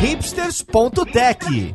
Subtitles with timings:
[0.00, 1.74] hipsters.tech,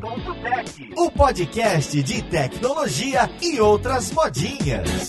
[0.96, 5.06] o podcast de tecnologia e outras modinhas.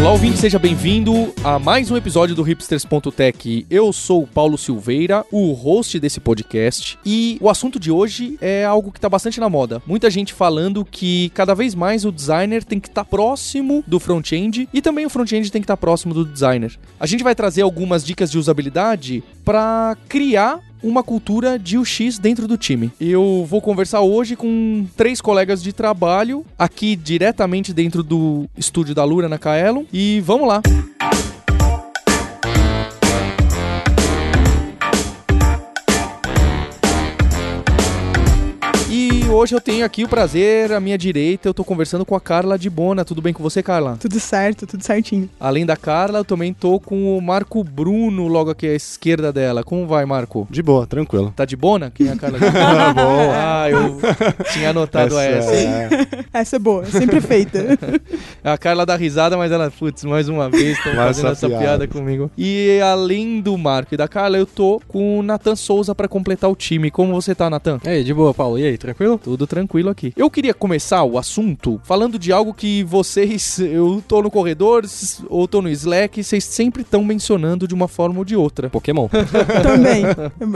[0.00, 1.12] Olá, ouvinte, seja bem-vindo
[1.44, 3.66] a mais um episódio do Hipsters.tech.
[3.68, 8.64] Eu sou o Paulo Silveira, o host desse podcast, e o assunto de hoje é
[8.64, 9.82] algo que está bastante na moda.
[9.86, 14.00] Muita gente falando que cada vez mais o designer tem que estar tá próximo do
[14.00, 16.78] front-end e também o front-end tem que estar tá próximo do designer.
[16.98, 22.48] A gente vai trazer algumas dicas de usabilidade para criar uma cultura de UX dentro
[22.48, 22.90] do time.
[23.00, 29.04] Eu vou conversar hoje com três colegas de trabalho aqui diretamente dentro do estúdio da
[29.04, 30.62] Lura na Kaelon e vamos lá.
[30.66, 31.29] Música
[39.40, 42.58] hoje eu tenho aqui o prazer, à minha direita, eu tô conversando com a Carla
[42.58, 43.06] de Bona.
[43.06, 43.96] Tudo bem com você, Carla?
[43.98, 45.30] Tudo certo, tudo certinho.
[45.40, 49.64] Além da Carla, eu também tô com o Marco Bruno, logo aqui à esquerda dela.
[49.64, 50.46] Como vai, Marco?
[50.50, 51.32] De boa, tranquilo.
[51.34, 51.90] Tá de Bona?
[51.90, 52.38] Quem é a Carla?
[52.38, 53.30] boa.
[53.50, 53.98] Ah, eu
[54.52, 55.50] tinha anotado essa.
[55.50, 57.78] Essa é, essa é boa, sempre feita.
[58.44, 61.64] a Carla dá risada, mas ela, putz, mais uma vez, estão fazendo essa, essa piada.
[61.64, 62.30] piada comigo.
[62.36, 66.50] E além do Marco e da Carla, eu tô com o Natan Souza para completar
[66.50, 66.90] o time.
[66.90, 67.80] Como você tá, Natan?
[67.84, 68.58] E aí, de boa, Paulo.
[68.58, 69.18] E aí, tranquilo?
[69.18, 70.12] Tudo tranquilo aqui.
[70.16, 74.84] Eu queria começar o assunto falando de algo que vocês, eu tô no corredor
[75.28, 78.70] ou tô no Slack, vocês sempre estão mencionando de uma forma ou de outra.
[78.70, 79.08] Pokémon.
[79.62, 80.02] Também.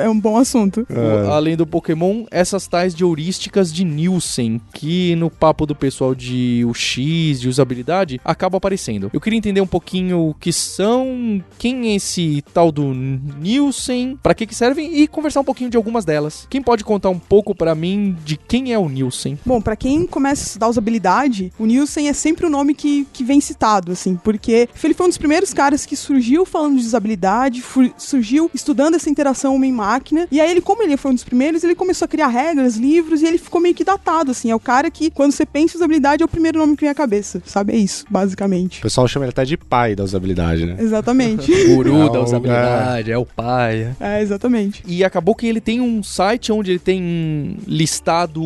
[0.02, 0.86] É um bom assunto.
[0.88, 1.30] É.
[1.30, 6.64] Além do Pokémon, essas tais de heurísticas de Nielsen, que no papo do pessoal de
[6.64, 9.10] UX, de usabilidade, acaba aparecendo.
[9.12, 14.34] Eu queria entender um pouquinho o que são, quem é esse tal do Nielsen, para
[14.34, 16.46] que que servem e conversar um pouquinho de algumas delas.
[16.50, 19.36] Quem pode contar um pouco para mim de quem é o Nielsen?
[19.44, 23.24] Bom, para quem começa a estudar usabilidade, o Nielsen é sempre o nome que, que
[23.24, 27.64] vem citado, assim, porque ele foi um dos primeiros caras que surgiu falando de usabilidade,
[27.98, 31.74] surgiu estudando essa interação homem-máquina, e aí ele, como ele foi um dos primeiros, ele
[31.74, 34.88] começou a criar regras, livros, e ele ficou meio que datado, assim, é o cara
[34.88, 37.72] que, quando você pensa em usabilidade, é o primeiro nome que vem à cabeça, sabe?
[37.72, 38.78] É isso, basicamente.
[38.78, 40.76] O pessoal chama ele até de pai da usabilidade, né?
[40.78, 41.50] Exatamente.
[41.74, 43.14] Guru é da usabilidade, é.
[43.14, 43.96] é o pai.
[43.98, 44.84] É, exatamente.
[44.86, 48.43] E acabou que ele tem um site onde ele tem listado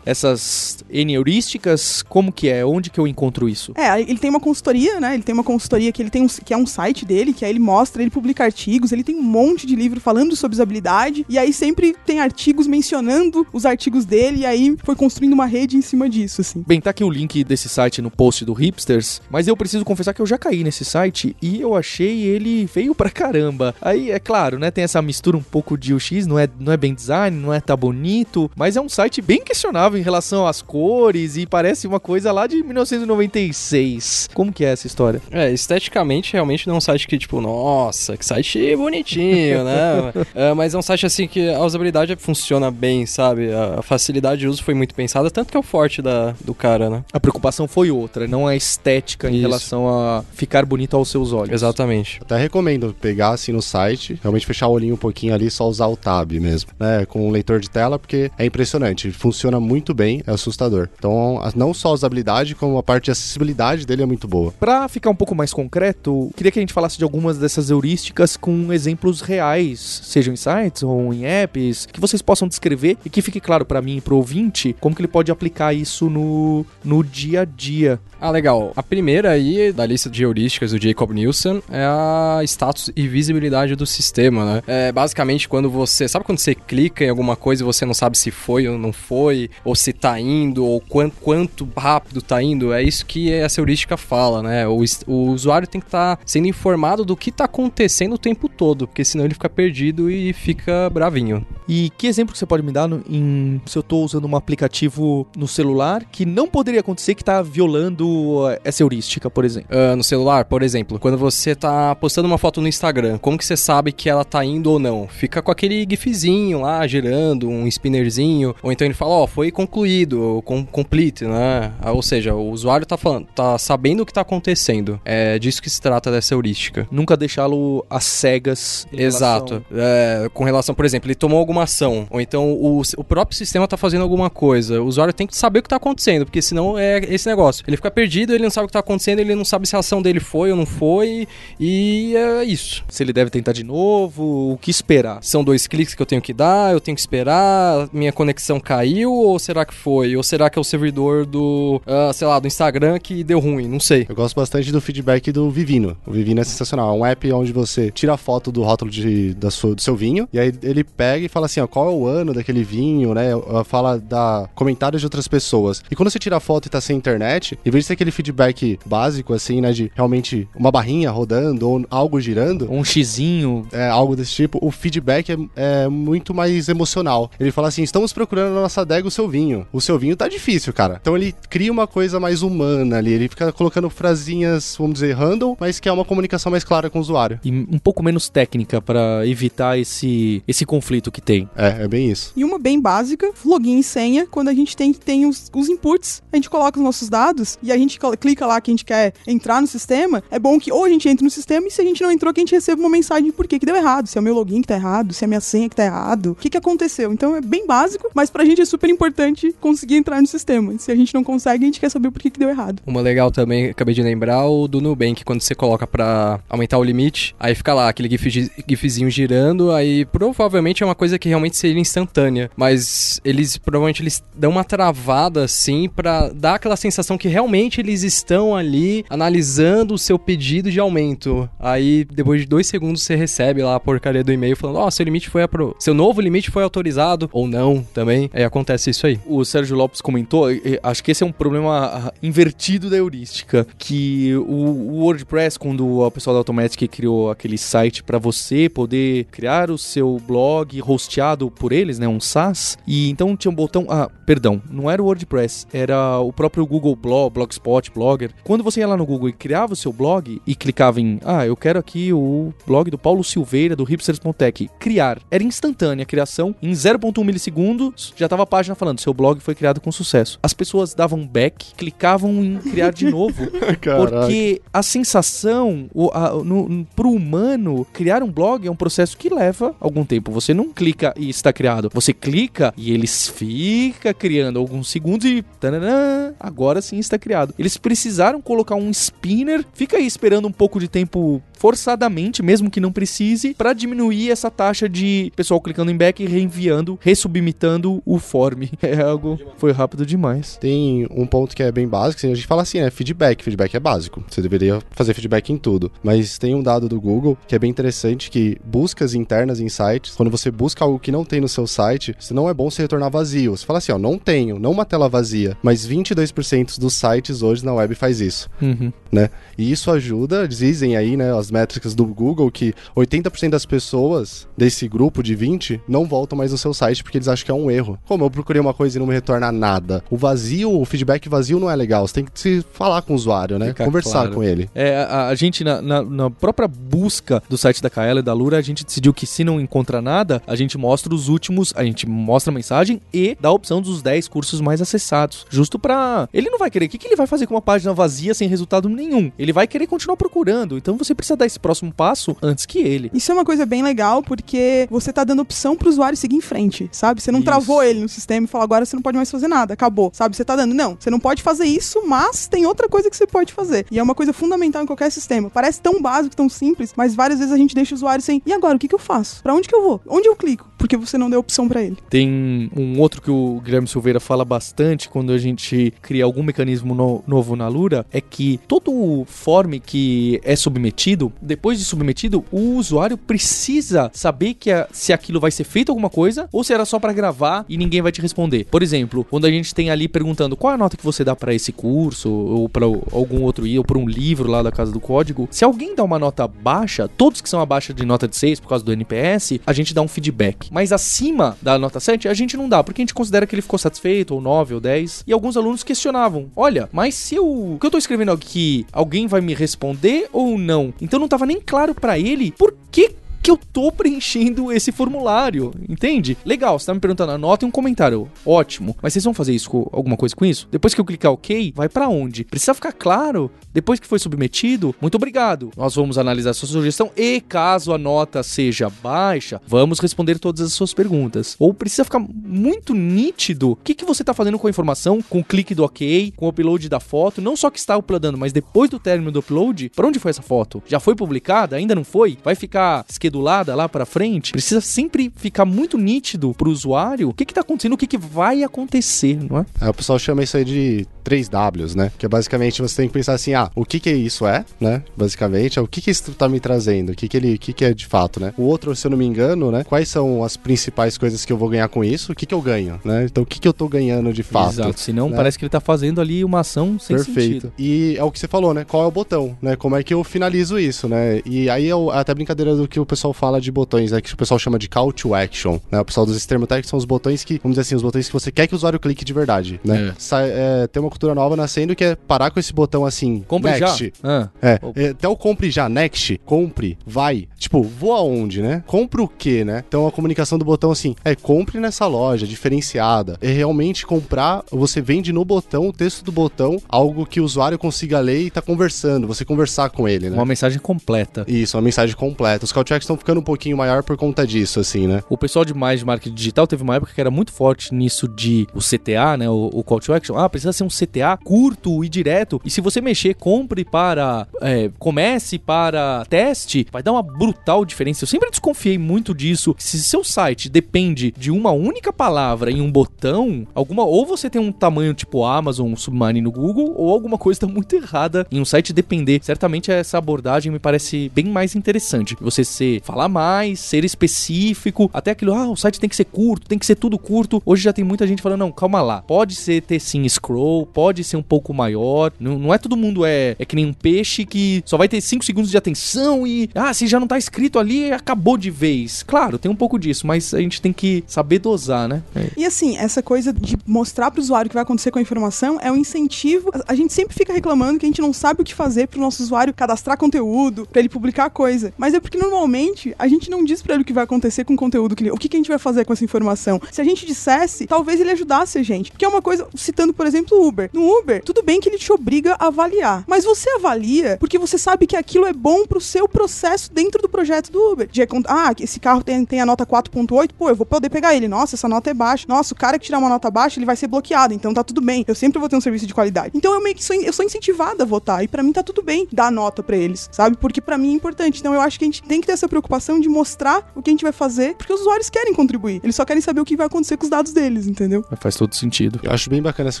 [0.04, 2.64] essas N heurísticas, como que é?
[2.64, 3.72] Onde que eu encontro isso?
[3.76, 5.14] É, ele tem uma consultoria, né?
[5.14, 7.50] Ele tem uma consultoria que ele tem um, que é um site dele, que aí
[7.50, 11.38] ele mostra, ele publica artigos, ele tem um monte de livro falando sobre usabilidade, e
[11.38, 15.82] aí sempre tem artigos mencionando os artigos dele, e aí foi construindo uma rede em
[15.82, 16.64] cima disso, assim.
[16.66, 20.14] Bem, tá aqui o link desse site no post do Hipsters, mas eu preciso confessar
[20.14, 23.74] que eu já caí nesse site e eu achei ele feio pra caramba.
[23.80, 26.76] Aí, é claro, né, tem essa mistura um pouco de UX, não é, não é
[26.76, 30.62] bem design, não é tá bonito, mas é um site bem questionável em relação às
[30.62, 34.28] cores e parece uma coisa lá de 1996.
[34.34, 35.20] Como que é essa história?
[35.30, 40.12] É, esteticamente realmente não é um site que, tipo, nossa, que site bonitinho, né?
[40.34, 43.52] é, mas é um site assim que a usabilidade funciona bem, sabe?
[43.52, 46.90] A facilidade de uso foi muito pensada, tanto que é o forte da, do cara,
[46.90, 47.04] né?
[47.12, 49.36] A preocupação foi outra, não a estética Isso.
[49.36, 51.52] em relação a ficar bonito aos seus olhos.
[51.52, 52.20] Exatamente.
[52.22, 55.86] Até recomendo pegar assim no site, realmente fechar o olhinho um pouquinho ali, só usar
[55.86, 57.04] o tab mesmo, né?
[57.06, 60.88] Com o leitor de tela, porque é impressionante, funciona muito bem, é assustador.
[60.96, 64.52] Então, não só a usabilidade, como a parte de acessibilidade dele é muito boa.
[64.52, 68.36] Para ficar um pouco mais concreto, queria que a gente falasse de algumas dessas heurísticas
[68.36, 73.20] com exemplos reais, sejam em sites ou em apps, que vocês possam descrever e que
[73.20, 77.02] fique claro para mim e pro ouvinte como que ele pode aplicar isso no, no
[77.02, 77.98] dia a dia.
[78.20, 78.72] Ah, legal.
[78.76, 83.74] A primeira aí da lista de heurísticas do Jacob Nielsen é a status e visibilidade
[83.74, 84.62] do sistema, né?
[84.66, 86.08] É basicamente quando você.
[86.08, 88.92] Sabe quando você clica em alguma coisa e você não sabe se foi ou não
[88.92, 89.15] foi,
[89.64, 92.72] ou se tá indo, ou quanto, quanto rápido tá indo?
[92.72, 94.66] É isso que essa heurística fala, né?
[94.66, 98.48] O, o usuário tem que estar tá sendo informado do que tá acontecendo o tempo
[98.48, 101.44] todo, porque senão ele fica perdido e fica bravinho.
[101.68, 104.36] E que exemplo que você pode me dar no, em se eu tô usando um
[104.36, 109.68] aplicativo no celular que não poderia acontecer que tá violando essa heurística, por exemplo?
[109.70, 113.44] Uh, no celular, por exemplo, quando você tá postando uma foto no Instagram, como que
[113.44, 115.08] você sabe que ela tá indo ou não?
[115.08, 119.50] Fica com aquele gifzinho lá, girando, um spinnerzinho, ou então ele fala, ó, oh, foi
[119.50, 121.72] concluído, com, complete, né?
[121.80, 125.00] Ah, ou seja, o usuário tá falando, tá sabendo o que tá acontecendo.
[125.04, 126.86] É disso que se trata dessa heurística.
[126.90, 128.86] Nunca deixá-lo às cegas.
[128.92, 129.64] Exato.
[129.70, 129.76] Relação...
[129.76, 133.36] É, com relação, por exemplo, ele tomou alguma alguma ação, ou então o, o próprio
[133.36, 136.42] sistema tá fazendo alguma coisa, o usuário tem que saber o que tá acontecendo, porque
[136.42, 137.64] senão é esse negócio.
[137.66, 139.78] Ele fica perdido, ele não sabe o que tá acontecendo, ele não sabe se a
[139.78, 141.26] ação dele foi ou não foi,
[141.58, 142.84] e é isso.
[142.88, 145.22] Se ele deve tentar de novo, o que esperar?
[145.22, 149.12] São dois cliques que eu tenho que dar, eu tenho que esperar, minha conexão caiu,
[149.12, 150.16] ou será que foi?
[150.16, 153.68] Ou será que é o servidor do, uh, sei lá, do Instagram que deu ruim?
[153.68, 154.06] Não sei.
[154.08, 155.96] Eu gosto bastante do feedback do Vivino.
[156.06, 156.90] O Vivino é sensacional.
[156.90, 159.96] É um app onde você tira a foto do rótulo de, da sua, do seu
[159.96, 163.14] vinho, e aí ele pega e fala assim, ó, qual é o ano daquele vinho,
[163.14, 163.30] né?
[163.64, 165.82] Fala da comentários de outras pessoas.
[165.90, 168.10] E quando você tira a foto e tá sem internet, em vez de ser aquele
[168.10, 173.66] feedback básico, assim, né, de realmente uma barrinha rodando ou algo girando, Um xizinho.
[173.72, 175.36] é, algo desse tipo, o feedback é,
[175.84, 177.30] é muito mais emocional.
[177.38, 179.66] Ele fala assim: estamos procurando na nossa adega o seu vinho.
[179.72, 180.98] O seu vinho tá difícil, cara.
[181.00, 183.12] Então ele cria uma coisa mais humana ali.
[183.12, 186.98] Ele fica colocando frasinhas, vamos dizer, random, mas que é uma comunicação mais clara com
[186.98, 187.38] o usuário.
[187.44, 191.35] E um pouco menos técnica pra evitar esse, esse conflito que tem.
[191.56, 192.32] É, é bem isso.
[192.36, 196.22] E uma bem básica, login e senha, quando a gente tem, tem os, os inputs,
[196.32, 199.12] a gente coloca os nossos dados e a gente clica lá que a gente quer
[199.26, 201.84] entrar no sistema, é bom que ou a gente entre no sistema e se a
[201.84, 204.06] gente não entrou, que a gente receba uma mensagem de por que que deu errado,
[204.06, 205.84] se é o meu login que tá errado, se é a minha senha que tá
[205.84, 207.12] errado, o que que aconteceu.
[207.12, 210.74] Então é bem básico, mas pra gente é super importante conseguir entrar no sistema.
[210.78, 212.82] Se a gente não consegue, a gente quer saber por que que deu errado.
[212.86, 216.84] Uma legal também, acabei de lembrar, o do Nubank, quando você coloca pra aumentar o
[216.84, 221.56] limite, aí fica lá aquele gif, gifzinho girando, aí provavelmente é uma coisa que realmente
[221.56, 227.28] seria instantânea, mas eles provavelmente eles dão uma travada assim pra dar aquela sensação que
[227.28, 231.48] realmente eles estão ali analisando o seu pedido de aumento.
[231.58, 235.04] Aí depois de dois segundos você recebe lá a porcaria do e-mail falando, ó, seu
[235.04, 235.76] limite foi apro...
[235.78, 238.30] seu novo limite foi autorizado ou não também.
[238.32, 239.18] Aí acontece isso aí.
[239.26, 240.46] O Sérgio Lopes comentou,
[240.82, 246.10] acho que esse é um problema ah, invertido da heurística, que o, WordPress, quando o
[246.10, 251.72] pessoal da Automatic criou aquele site para você poder criar o seu blog hosteado por
[251.72, 255.66] eles, né, um SaaS, e então tinha um botão, ah, perdão, não era o WordPress,
[255.72, 258.32] era o próprio Google Blog, Blogspot, Blogger.
[258.44, 261.46] Quando você ia lá no Google e criava o seu blog e clicava em, ah,
[261.46, 266.54] eu quero aqui o blog do Paulo Silveira do hipsters.tech, criar, era instantânea a criação,
[266.60, 270.38] em 0.1 milissegundos já tava a página falando, seu blog foi criado com sucesso.
[270.42, 273.46] As pessoas davam back, clicavam em criar de novo,
[274.10, 279.16] porque a sensação, o, a, no, no- pro humano, criar um blog é um processo
[279.16, 280.30] que leva algum tempo.
[280.32, 281.90] Você não clica e está criado.
[281.92, 287.54] Você clica e eles fica criando alguns segundos e tananã, agora sim está criado.
[287.58, 292.80] Eles precisaram colocar um spinner, fica aí esperando um pouco de tempo forçadamente, mesmo que
[292.80, 298.18] não precise, para diminuir essa taxa de pessoal clicando em back e reenviando, resubmitando o
[298.18, 298.64] form.
[298.86, 300.56] É algo foi rápido demais.
[300.58, 302.90] Tem um ponto que é bem básico, assim, a gente fala assim, né?
[302.90, 303.42] Feedback.
[303.42, 304.22] Feedback é básico.
[304.28, 305.90] Você deveria fazer feedback em tudo.
[306.04, 310.14] Mas tem um dado do Google que é bem interessante, que buscas internas em sites,
[310.14, 312.82] quando você busca algo que não tem no seu site, se não é bom você
[312.82, 313.56] retornar vazio.
[313.56, 315.56] Você fala assim, ó, não tenho, não uma tela vazia.
[315.62, 318.48] Mas 22% dos sites hoje na web faz isso.
[318.60, 318.92] Uhum.
[319.10, 319.30] né?
[319.58, 324.88] E isso ajuda, dizem aí, né, as métricas do Google, que 80% das pessoas desse
[324.88, 327.70] grupo de 20 não voltam mais no seu site porque eles acham que é um
[327.70, 327.98] erro.
[328.06, 330.02] Como eu procurei uma coisa e não me retorna nada.
[330.10, 332.06] O vazio, o feedback vazio não é legal.
[332.06, 333.72] Você tem que se falar com o usuário, né?
[333.72, 334.34] Conversar claro.
[334.34, 334.68] com ele.
[334.74, 338.32] É, a, a gente, na, na- na própria busca do site da Kaela e da
[338.32, 341.84] Lura, a gente decidiu que se não encontra nada, a gente mostra os últimos, a
[341.84, 345.46] gente mostra a mensagem e dá a opção dos 10 cursos mais acessados.
[345.50, 346.28] Justo pra.
[346.32, 346.86] Ele não vai querer.
[346.86, 349.30] O que, que ele vai fazer com uma página vazia sem resultado nenhum?
[349.38, 350.76] Ele vai querer continuar procurando.
[350.76, 353.10] Então você precisa dar esse próximo passo antes que ele.
[353.14, 356.40] Isso é uma coisa bem legal porque você tá dando opção pro usuário seguir em
[356.40, 357.20] frente, sabe?
[357.20, 357.46] Você não Isso.
[357.46, 360.36] travou ele no sistema e falou agora você não pode mais fazer nada, acabou, sabe?
[360.36, 363.26] Você tá dando, não, você não pode fazer isso, mas tem outra coisa que você
[363.26, 363.86] pode fazer.
[363.90, 365.50] E é uma coisa fundamental em qualquer sistema.
[365.50, 368.52] Parece tão básico, tão simples, mas várias vezes a gente deixa o usuário sem, e
[368.52, 369.42] agora, o que que eu faço?
[369.42, 370.00] Pra onde que eu vou?
[370.06, 370.68] Onde eu clico?
[370.78, 371.96] Porque você não deu opção pra ele.
[372.10, 376.94] Tem um outro que o Guilherme Silveira fala bastante quando a gente cria algum mecanismo
[376.94, 382.44] no- novo na Lura, é que todo o form que é submetido, depois de submetido,
[382.50, 386.84] o usuário precisa saber que se aquilo vai ser feito alguma coisa ou se era
[386.84, 388.66] só pra gravar e ninguém vai te responder.
[388.70, 391.34] Por exemplo, quando a gente tem ali perguntando qual é a nota que você dá
[391.34, 395.00] pra esse curso ou pra algum outro ou pra um livro lá da Casa do
[395.00, 398.60] Código, se alguém dá uma nota baixa, todos que são abaixo de nota de 6
[398.60, 400.68] por causa do NPS, a gente dá um feedback.
[400.70, 403.62] Mas acima da nota 7, a gente não dá, porque a gente considera que ele
[403.62, 405.24] ficou satisfeito, ou 9, ou 10.
[405.26, 409.26] E alguns alunos questionavam: olha, mas se eu, o que eu tô escrevendo aqui, alguém
[409.26, 410.92] vai me responder ou não?
[411.00, 413.14] Então não tava nem claro pra ele por que
[413.46, 415.72] que eu tô preenchendo esse formulário?
[415.88, 416.36] Entende?
[416.44, 418.28] Legal, você tá me perguntando, anota um comentário.
[418.44, 418.96] Ótimo.
[419.00, 420.66] Mas vocês vão fazer isso com alguma coisa com isso?
[420.68, 422.42] Depois que eu clicar OK, vai para onde?
[422.42, 423.48] Precisa ficar claro.
[423.72, 425.70] Depois que foi submetido, muito obrigado.
[425.76, 430.62] Nós vamos analisar a sua sugestão e caso a nota seja baixa, vamos responder todas
[430.62, 431.54] as suas perguntas.
[431.60, 435.38] Ou precisa ficar muito nítido o que, que você tá fazendo com a informação, com
[435.38, 438.52] o clique do OK, com o upload da foto, não só que está uploadando, mas
[438.52, 440.82] depois do término do upload, para onde foi essa foto?
[440.84, 441.76] Já foi publicada?
[441.76, 442.38] Ainda não foi?
[442.42, 443.04] Vai ficar
[443.40, 444.52] lá para frente?
[444.52, 448.18] Precisa sempre ficar muito nítido pro usuário o que que tá acontecendo, o que que
[448.18, 449.66] vai acontecer, não é?
[449.80, 452.12] Aí o pessoal chama isso aí de 3Ws, né?
[452.18, 455.02] Que é basicamente você tem que pensar assim, ah, o que que isso é, né?
[455.16, 457.72] Basicamente, é o que que isso tá me trazendo, o que que ele, o que
[457.72, 458.52] que é de fato, né?
[458.56, 459.84] O outro, se eu não me engano, né?
[459.84, 462.32] Quais são as principais coisas que eu vou ganhar com isso?
[462.32, 463.24] O que que eu ganho, né?
[463.24, 464.74] Então, o que que eu tô ganhando de fato?
[464.74, 465.36] Exato, senão né?
[465.36, 467.40] parece que ele tá fazendo ali uma ação sem Perfeito.
[467.40, 467.72] sentido.
[467.78, 468.84] E é o que você falou, né?
[468.84, 469.76] Qual é o botão, né?
[469.76, 471.40] Como é que eu finalizo isso, né?
[471.44, 474.20] E aí é o- até brincadeira do que o pessoal fala de botões, né?
[474.20, 476.00] Que o pessoal chama de call to action, né?
[476.00, 478.50] O pessoal dos extremo são os botões que, vamos dizer assim, os botões que você
[478.50, 480.08] quer que o usuário clique de verdade, né?
[480.08, 480.14] É.
[480.18, 483.78] Sa- é, tem uma cultura nova nascendo que é parar com esse botão assim, Compre
[483.78, 483.86] já.
[483.86, 484.12] next.
[484.22, 487.48] Ah, É, é, até o compre já, next, compre, vai.
[487.58, 488.84] Tipo, vou aonde, né?
[488.86, 489.82] Compre o quê, né?
[489.86, 493.38] Então a comunicação do botão assim, é compre nessa loja diferenciada.
[493.40, 497.78] É realmente comprar, você vende no botão, o texto do botão, algo que o usuário
[497.78, 500.36] consiga ler e tá conversando, você conversar com ele, né?
[500.36, 501.44] uma mensagem completa.
[501.48, 502.64] Isso, uma mensagem completa.
[502.64, 505.22] Os call estão ficando um pouquinho maior por conta disso, assim, né?
[505.30, 508.28] O pessoal de mais de marketing digital teve uma época que era muito forte nisso
[508.28, 509.48] de o CTA, né?
[509.48, 510.36] O, o call to action.
[510.36, 511.05] Ah, precisa ser um CTA
[511.44, 512.60] curto e direto.
[512.64, 514.46] E se você mexer, compre para.
[514.60, 518.24] é, comece para teste, vai dar uma brutal diferença.
[518.24, 519.74] Eu sempre desconfiei muito disso.
[519.78, 524.04] Se seu site depende de uma única palavra em um botão, alguma.
[524.04, 527.94] Ou você tem um tamanho tipo Amazon, Submarine no Google, ou alguma coisa está muito
[527.94, 529.40] errada em um site depender.
[529.42, 532.36] Certamente essa abordagem me parece bem mais interessante.
[532.40, 536.68] Você ser falar mais, ser específico, até aquilo, ah, o site tem que ser curto,
[536.68, 537.62] tem que ser tudo curto.
[537.64, 539.22] Hoje já tem muita gente falando, não, calma lá.
[539.22, 542.32] Pode ser ter sim scroll, pode ser um pouco maior.
[542.40, 545.20] Não, não é todo mundo é, é que nem um peixe que só vai ter
[545.20, 549.22] 5 segundos de atenção e, ah, se já não tá escrito ali, acabou de vez.
[549.22, 552.22] Claro, tem um pouco disso, mas a gente tem que saber dosar, né?
[552.34, 552.46] É.
[552.56, 555.78] E assim, essa coisa de mostrar pro usuário o que vai acontecer com a informação
[555.82, 556.70] é um incentivo.
[556.88, 559.42] A- gente sempre fica reclamando que a gente não sabe o que fazer pro nosso
[559.42, 561.92] usuário cadastrar conteúdo, pra ele publicar coisa.
[561.98, 564.72] Mas é porque normalmente a gente não diz pra ele o que vai acontecer com
[564.72, 566.80] o conteúdo que ele, o que, que a gente vai fazer com essa informação.
[566.90, 569.10] Se a gente dissesse, talvez ele ajudasse a gente.
[569.12, 570.85] Porque é uma coisa, citando, por exemplo, o Uber.
[570.92, 574.78] No Uber, tudo bem que ele te obriga a avaliar, mas você avalia porque você
[574.78, 578.06] sabe que aquilo é bom pro seu processo dentro do projeto do Uber.
[578.06, 581.48] De, ah, esse carro tem, tem a nota 4.8, pô, eu vou poder pegar ele.
[581.48, 582.46] Nossa, essa nota é baixa.
[582.48, 585.00] Nossa, o cara que tirar uma nota baixa, ele vai ser bloqueado, então tá tudo
[585.00, 585.24] bem.
[585.26, 586.52] Eu sempre vou ter um serviço de qualidade.
[586.54, 589.02] Então eu meio que sou, eu sou incentivada a votar e pra mim tá tudo
[589.02, 590.56] bem dar nota pra eles, sabe?
[590.56, 591.60] Porque pra mim é importante.
[591.60, 594.10] Então eu acho que a gente tem que ter essa preocupação de mostrar o que
[594.10, 596.00] a gente vai fazer, porque os usuários querem contribuir.
[596.02, 598.24] Eles só querem saber o que vai acontecer com os dados deles, entendeu?
[598.38, 599.20] Faz todo sentido.
[599.22, 600.00] Eu acho bem bacana essa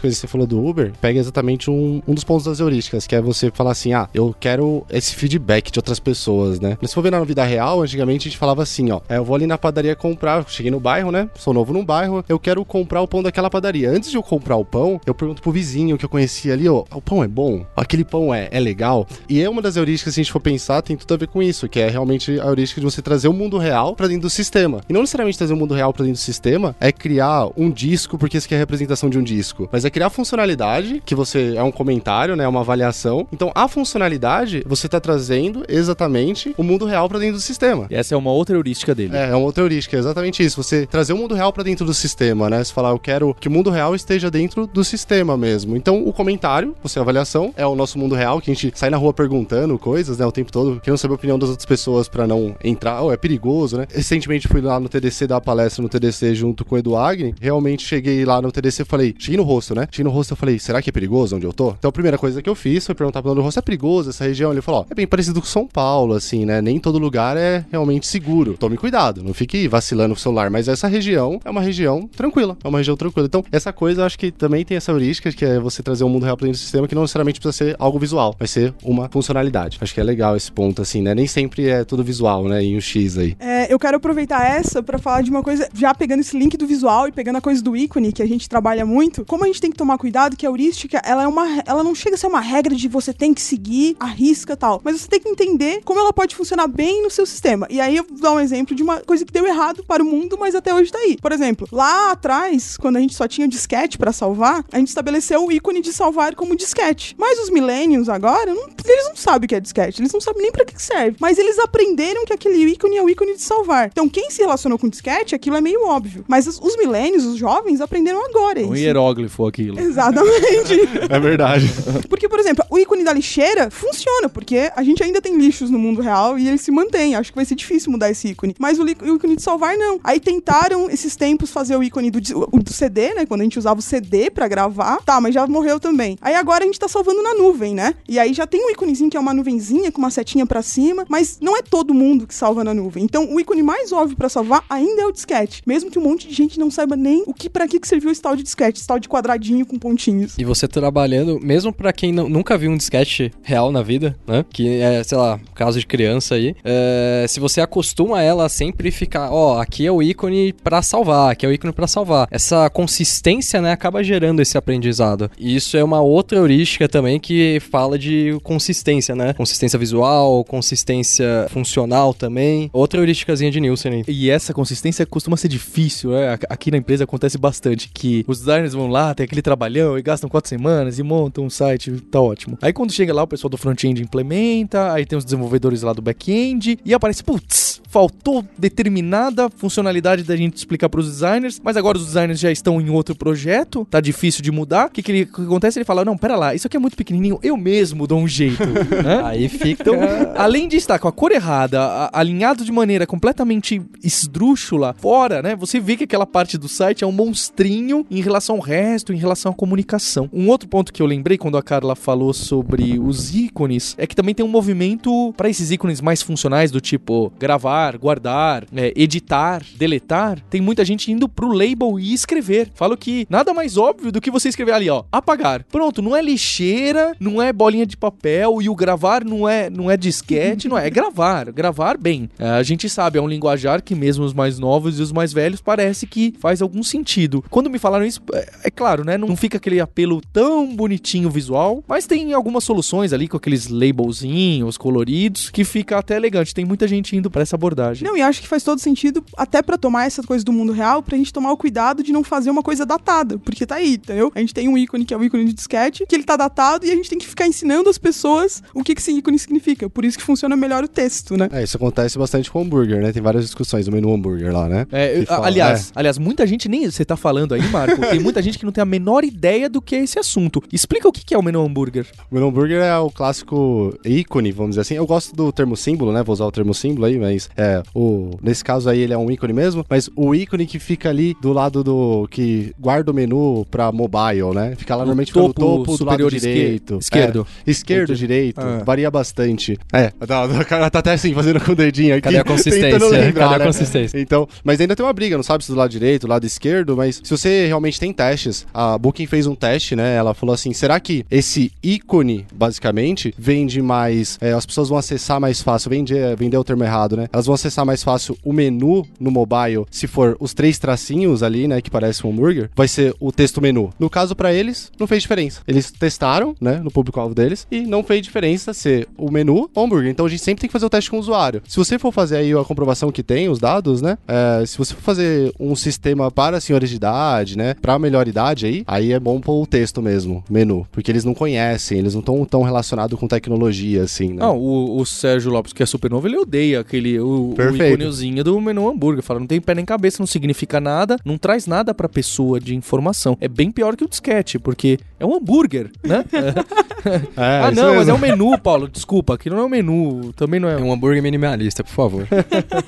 [0.00, 0.92] coisa que você falou do Uber.
[1.00, 4.34] Pega exatamente um, um dos pontos das heurísticas, que é você falar assim: ah, eu
[4.38, 6.76] quero esse feedback de outras pessoas, né?
[6.80, 9.24] Mas se for ver na vida real, antigamente a gente falava assim: ó, é, eu
[9.24, 10.44] vou ali na padaria comprar.
[10.48, 11.28] Cheguei no bairro, né?
[11.34, 13.90] Sou novo no bairro, eu quero comprar o pão daquela padaria.
[13.90, 16.84] Antes de eu comprar o pão, eu pergunto pro vizinho que eu conhecia ali: ó,
[16.92, 17.64] o pão é bom?
[17.76, 19.06] Aquele pão é, é legal?
[19.28, 21.42] E é uma das heurísticas, se a gente for pensar, tem tudo a ver com
[21.42, 24.30] isso, que é realmente a heurística de você trazer o mundo real pra dentro do
[24.30, 24.80] sistema.
[24.88, 28.18] E não necessariamente trazer o mundo real pra dentro do sistema é criar um disco,
[28.18, 29.68] porque isso aqui é a representação de um disco.
[29.70, 30.55] Mas é criar funcionalidade,
[31.04, 32.46] que você é um comentário, né?
[32.46, 33.26] Uma avaliação.
[33.32, 37.86] Então, a funcionalidade, você tá trazendo exatamente o mundo real pra dentro do sistema.
[37.90, 39.16] E essa é uma outra heurística dele.
[39.16, 40.62] É, é uma outra heurística, é exatamente isso.
[40.62, 42.62] Você trazer o mundo real pra dentro do sistema, né?
[42.62, 45.76] Você falar, eu quero que o mundo real esteja dentro do sistema mesmo.
[45.76, 48.90] Então, o comentário, você a avaliação, é o nosso mundo real, que a gente sai
[48.90, 50.26] na rua perguntando coisas, né?
[50.26, 53.02] O tempo todo, querendo saber a opinião das outras pessoas pra não entrar.
[53.02, 53.86] Oh, é perigoso, né?
[53.92, 57.34] Recentemente fui lá no TDC dar palestra no TDC junto com o Edu Agni.
[57.40, 59.88] Realmente cheguei lá no TDC e falei, cheguei no rosto, né?
[59.90, 61.70] Cheguei no rosto e falei, será que é perigoso onde eu tô?
[61.70, 64.10] Então a primeira coisa que eu fiz foi perguntar pro dono do rosto, é perigoso
[64.10, 64.52] essa região?
[64.52, 66.60] Ele falou, ó, é bem parecido com São Paulo, assim, né?
[66.60, 68.56] Nem todo lugar é realmente seguro.
[68.58, 72.68] Tome cuidado, não fique vacilando o celular, mas essa região é uma região tranquila, é
[72.68, 73.26] uma região tranquila.
[73.26, 76.08] Então, essa coisa eu acho que também tem essa heurística, que é você trazer o
[76.08, 78.74] mundo real pra dentro do sistema, que não necessariamente precisa ser algo visual, vai ser
[78.82, 79.78] uma funcionalidade.
[79.80, 81.14] Acho que é legal esse ponto, assim, né?
[81.14, 82.62] Nem sempre é tudo visual, né?
[82.62, 83.36] Em um X aí.
[83.38, 86.66] É, eu quero aproveitar essa pra falar de uma coisa, já pegando esse link do
[86.66, 89.60] visual e pegando a coisa do ícone, que a gente trabalha muito, como a gente
[89.60, 91.62] tem que tomar cuidado, que a heurística, ela é uma.
[91.66, 94.80] Ela não chega a ser uma regra de você tem que seguir, arrisca e tal.
[94.84, 97.66] Mas você tem que entender como ela pode funcionar bem no seu sistema.
[97.70, 100.06] E aí eu vou dar um exemplo de uma coisa que deu errado para o
[100.06, 101.16] mundo, mas até hoje tá aí.
[101.20, 105.44] Por exemplo, lá atrás, quando a gente só tinha disquete para salvar, a gente estabeleceu
[105.44, 107.14] o ícone de salvar como disquete.
[107.18, 110.42] Mas os millennials agora, não- eles não sabem o que é disquete, eles não sabem
[110.42, 111.16] nem para que serve.
[111.20, 113.88] Mas eles aprenderam que aquele ícone é o ícone de salvar.
[113.92, 116.24] Então, quem se relacionou com disquete, aquilo é meio óbvio.
[116.28, 118.82] Mas os, os millennials, os jovens, aprenderam agora Um isso.
[118.82, 119.78] hieróglifo aquilo.
[120.26, 121.06] Exatamente.
[121.10, 121.70] É verdade.
[122.08, 125.78] Porque, por exemplo, o ícone da lixeira funciona, porque a gente ainda tem lixos no
[125.78, 127.14] mundo real e ele se mantém.
[127.14, 128.54] Acho que vai ser difícil mudar esse ícone.
[128.58, 130.00] Mas o, ícone de salvar, não.
[130.02, 133.26] Aí tentaram, esses tempos, fazer o ícone do, do CD, né?
[133.26, 134.98] Quando a gente usava o CD pra gravar.
[135.04, 136.18] Tá, mas já morreu também.
[136.20, 137.94] Aí agora a gente tá salvando na nuvem, né?
[138.08, 141.04] E aí já tem um íconezinho que é uma nuvenzinha com uma setinha pra cima,
[141.08, 143.04] mas não é todo mundo que salva na nuvem.
[143.04, 145.62] Então, o ícone mais óbvio pra salvar ainda é o disquete.
[145.66, 148.10] Mesmo que um monte de gente não saiba nem o que para que que serviu
[148.10, 149.78] esse tal de disquete, esse tal de quadradinho com
[150.16, 150.34] pontinhos.
[150.38, 154.44] E você trabalhando, mesmo pra quem não- nunca viu um disquete real na vida, né?
[154.50, 156.54] Que é, sei lá, caso de criança aí.
[156.64, 161.30] é, se você acostuma ela a sempre ficar, ó, aqui é o ícone pra salvar,
[161.32, 162.26] aqui é o ícone pra salvar.
[162.30, 165.30] Essa consistência, né, acaba gerando esse aprendizado.
[165.38, 169.32] E isso é uma outra heurística também que fala de consistência, né?
[169.34, 172.70] Consistência visual, consistência funcional também.
[172.72, 174.04] Outra heurísticazinha de Nielsen aí.
[174.08, 176.30] E essa consistência costuma ser difícil, né?
[176.34, 180.02] Aqui- Aqui na empresa acontece bastante que os designers vão lá, tem aquele trabalhão e
[180.06, 182.56] gastam quatro semanas e montam um site, tá ótimo.
[182.62, 186.00] Aí quando chega lá, o pessoal do front-end implementa, aí tem os desenvolvedores lá do
[186.00, 192.06] back-end e aparece, putz, faltou determinada funcionalidade da gente explicar pros designers, mas agora os
[192.06, 194.86] designers já estão em outro projeto, tá difícil de mudar.
[194.86, 195.78] O que, que, ele- que acontece?
[195.78, 198.62] Ele fala, não, pera lá, isso aqui é muito pequenininho, eu mesmo dou um jeito,
[199.04, 199.22] né?
[199.24, 199.82] Aí fica.
[199.82, 199.94] Então,
[200.36, 205.56] além de estar com a cor errada, a- alinhado de maneira completamente esdrúxula, fora, né?
[205.56, 209.16] Você vê que aquela parte do site é um monstrinho em relação ao resto, em
[209.16, 209.95] relação à comunicação.
[210.32, 214.14] Um outro ponto que eu lembrei quando a Carla falou sobre os ícones é que
[214.14, 219.62] também tem um movimento para esses ícones mais funcionais do tipo gravar, guardar, é, editar,
[219.76, 220.40] deletar.
[220.50, 222.70] Tem muita gente indo pro label e escrever.
[222.74, 225.64] Falo que nada mais óbvio do que você escrever ali, ó, apagar.
[225.64, 229.90] Pronto, não é lixeira, não é bolinha de papel e o gravar não é não
[229.90, 232.28] é disquete, não é, é gravar, gravar bem.
[232.38, 235.32] É, a gente sabe, é um linguajar que mesmo os mais novos e os mais
[235.32, 237.44] velhos parece que faz algum sentido.
[237.50, 241.82] Quando me falaram isso, é, é claro, né, não fica aquele apelo tão bonitinho visual,
[241.86, 246.54] mas tem algumas soluções ali com aqueles labelzinhos coloridos que fica até elegante.
[246.54, 248.06] Tem muita gente indo pra essa abordagem.
[248.06, 251.02] Não, e acho que faz todo sentido, até pra tomar essa coisa do mundo real,
[251.02, 254.30] pra gente tomar o cuidado de não fazer uma coisa datada, porque tá aí, entendeu?
[254.34, 256.84] A gente tem um ícone que é o ícone de disquete, que ele tá datado
[256.86, 259.88] e a gente tem que ficar ensinando as pessoas o que, que esse ícone significa.
[259.88, 261.48] Por isso que funciona melhor o texto, né?
[261.52, 263.12] É, isso acontece bastante com hambúrguer, né?
[263.12, 264.86] Tem várias discussões do menu hambúrguer lá, né?
[264.92, 268.00] É, fala- aliás, aliás, muita gente nem você tá falando aí, Marco.
[268.06, 270.62] tem muita gente que não tem a menor ideia do que é esse assunto.
[270.72, 272.06] Explica o que é o menu hambúrguer.
[272.30, 274.94] O menu hambúrguer é o clássico ícone, vamos dizer assim.
[274.94, 276.22] Eu gosto do termo símbolo, né?
[276.22, 279.30] Vou usar o termo símbolo aí, mas é o nesse caso aí ele é um
[279.30, 283.66] ícone mesmo, mas o ícone que fica ali do lado do que guarda o menu
[283.70, 284.74] pra mobile, né?
[284.76, 286.98] Fica lá No normalmente fica no topo topo do superior lado direito.
[287.00, 287.46] esquerdo.
[287.66, 288.18] É, esquerdo, Entendi.
[288.20, 288.82] direito, Ah.
[288.84, 289.78] varia bastante.
[289.92, 292.22] É, o cara tá até assim fazendo com o dedinho aqui.
[292.22, 292.98] Cadê a consistência?
[293.08, 293.64] lembrar, Cadê a né?
[293.66, 294.20] consistência?
[294.20, 296.96] Então, mas ainda tem uma briga, não sabe se do lado direito, do lado esquerdo,
[296.96, 300.16] mas se você realmente tem testes, a Booking fez um teste, né?
[300.16, 304.38] Ela falou assim: será que esse ícone, basicamente, vende mais.
[304.40, 307.28] é, as pessoas vão acessar mais fácil, vende, vendeu o termo errado, né?
[307.32, 311.66] Elas vão acessar mais fácil o menu no mobile se for os três tracinhos ali,
[311.66, 311.80] né?
[311.80, 313.90] Que parece um hambúrguer, vai ser o texto menu.
[313.98, 315.62] No caso, pra eles, não fez diferença.
[315.66, 316.80] Eles testaram, né?
[316.82, 320.10] No público-alvo deles, e não fez diferença ser o menu ou hambúrguer.
[320.10, 321.62] Então a gente sempre tem que fazer o teste com o usuário.
[321.66, 324.18] Se você for fazer aí a comprovação que tem, os dados, né?
[324.26, 327.74] é, se você for fazer um sistema para senhores de idade, né?
[327.80, 330.84] Pra melhor idade aí, aí é bom pôr o texto mesmo, menu.
[330.90, 334.40] Porque eles não conhecem, eles não estão tão relacionados com tecnologia, assim, né?
[334.40, 337.94] Não, o, o Sérgio Lopes, que é super novo, ele odeia aquele o, o Perfeito.
[337.94, 339.22] iconezinho do menu hambúrguer.
[339.22, 342.74] Fala, não tem pé nem cabeça, não significa nada, não traz nada pra pessoa de
[342.74, 343.38] informação.
[343.40, 346.24] É bem pior que o disquete, porque é um hambúrguer, né?
[347.36, 348.88] É, ah, não, mas é um menu, Paulo.
[348.88, 350.32] Desculpa, aqui não é um menu.
[350.34, 350.74] Também não é.
[350.74, 352.26] É um hambúrguer minimalista, por favor.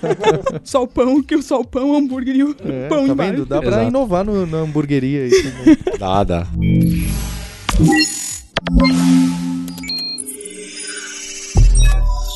[0.65, 3.33] Só o pão, que só o pão, o hambúrguer e o É, pão tá embaixo.
[3.33, 3.47] vendo?
[3.47, 3.89] Dá pra Exato.
[3.89, 5.25] inovar no, na hamburgueria.
[5.25, 5.77] aí também.
[5.99, 6.47] Dá, dá.
[6.51, 7.13] Thank
[9.43, 9.48] you.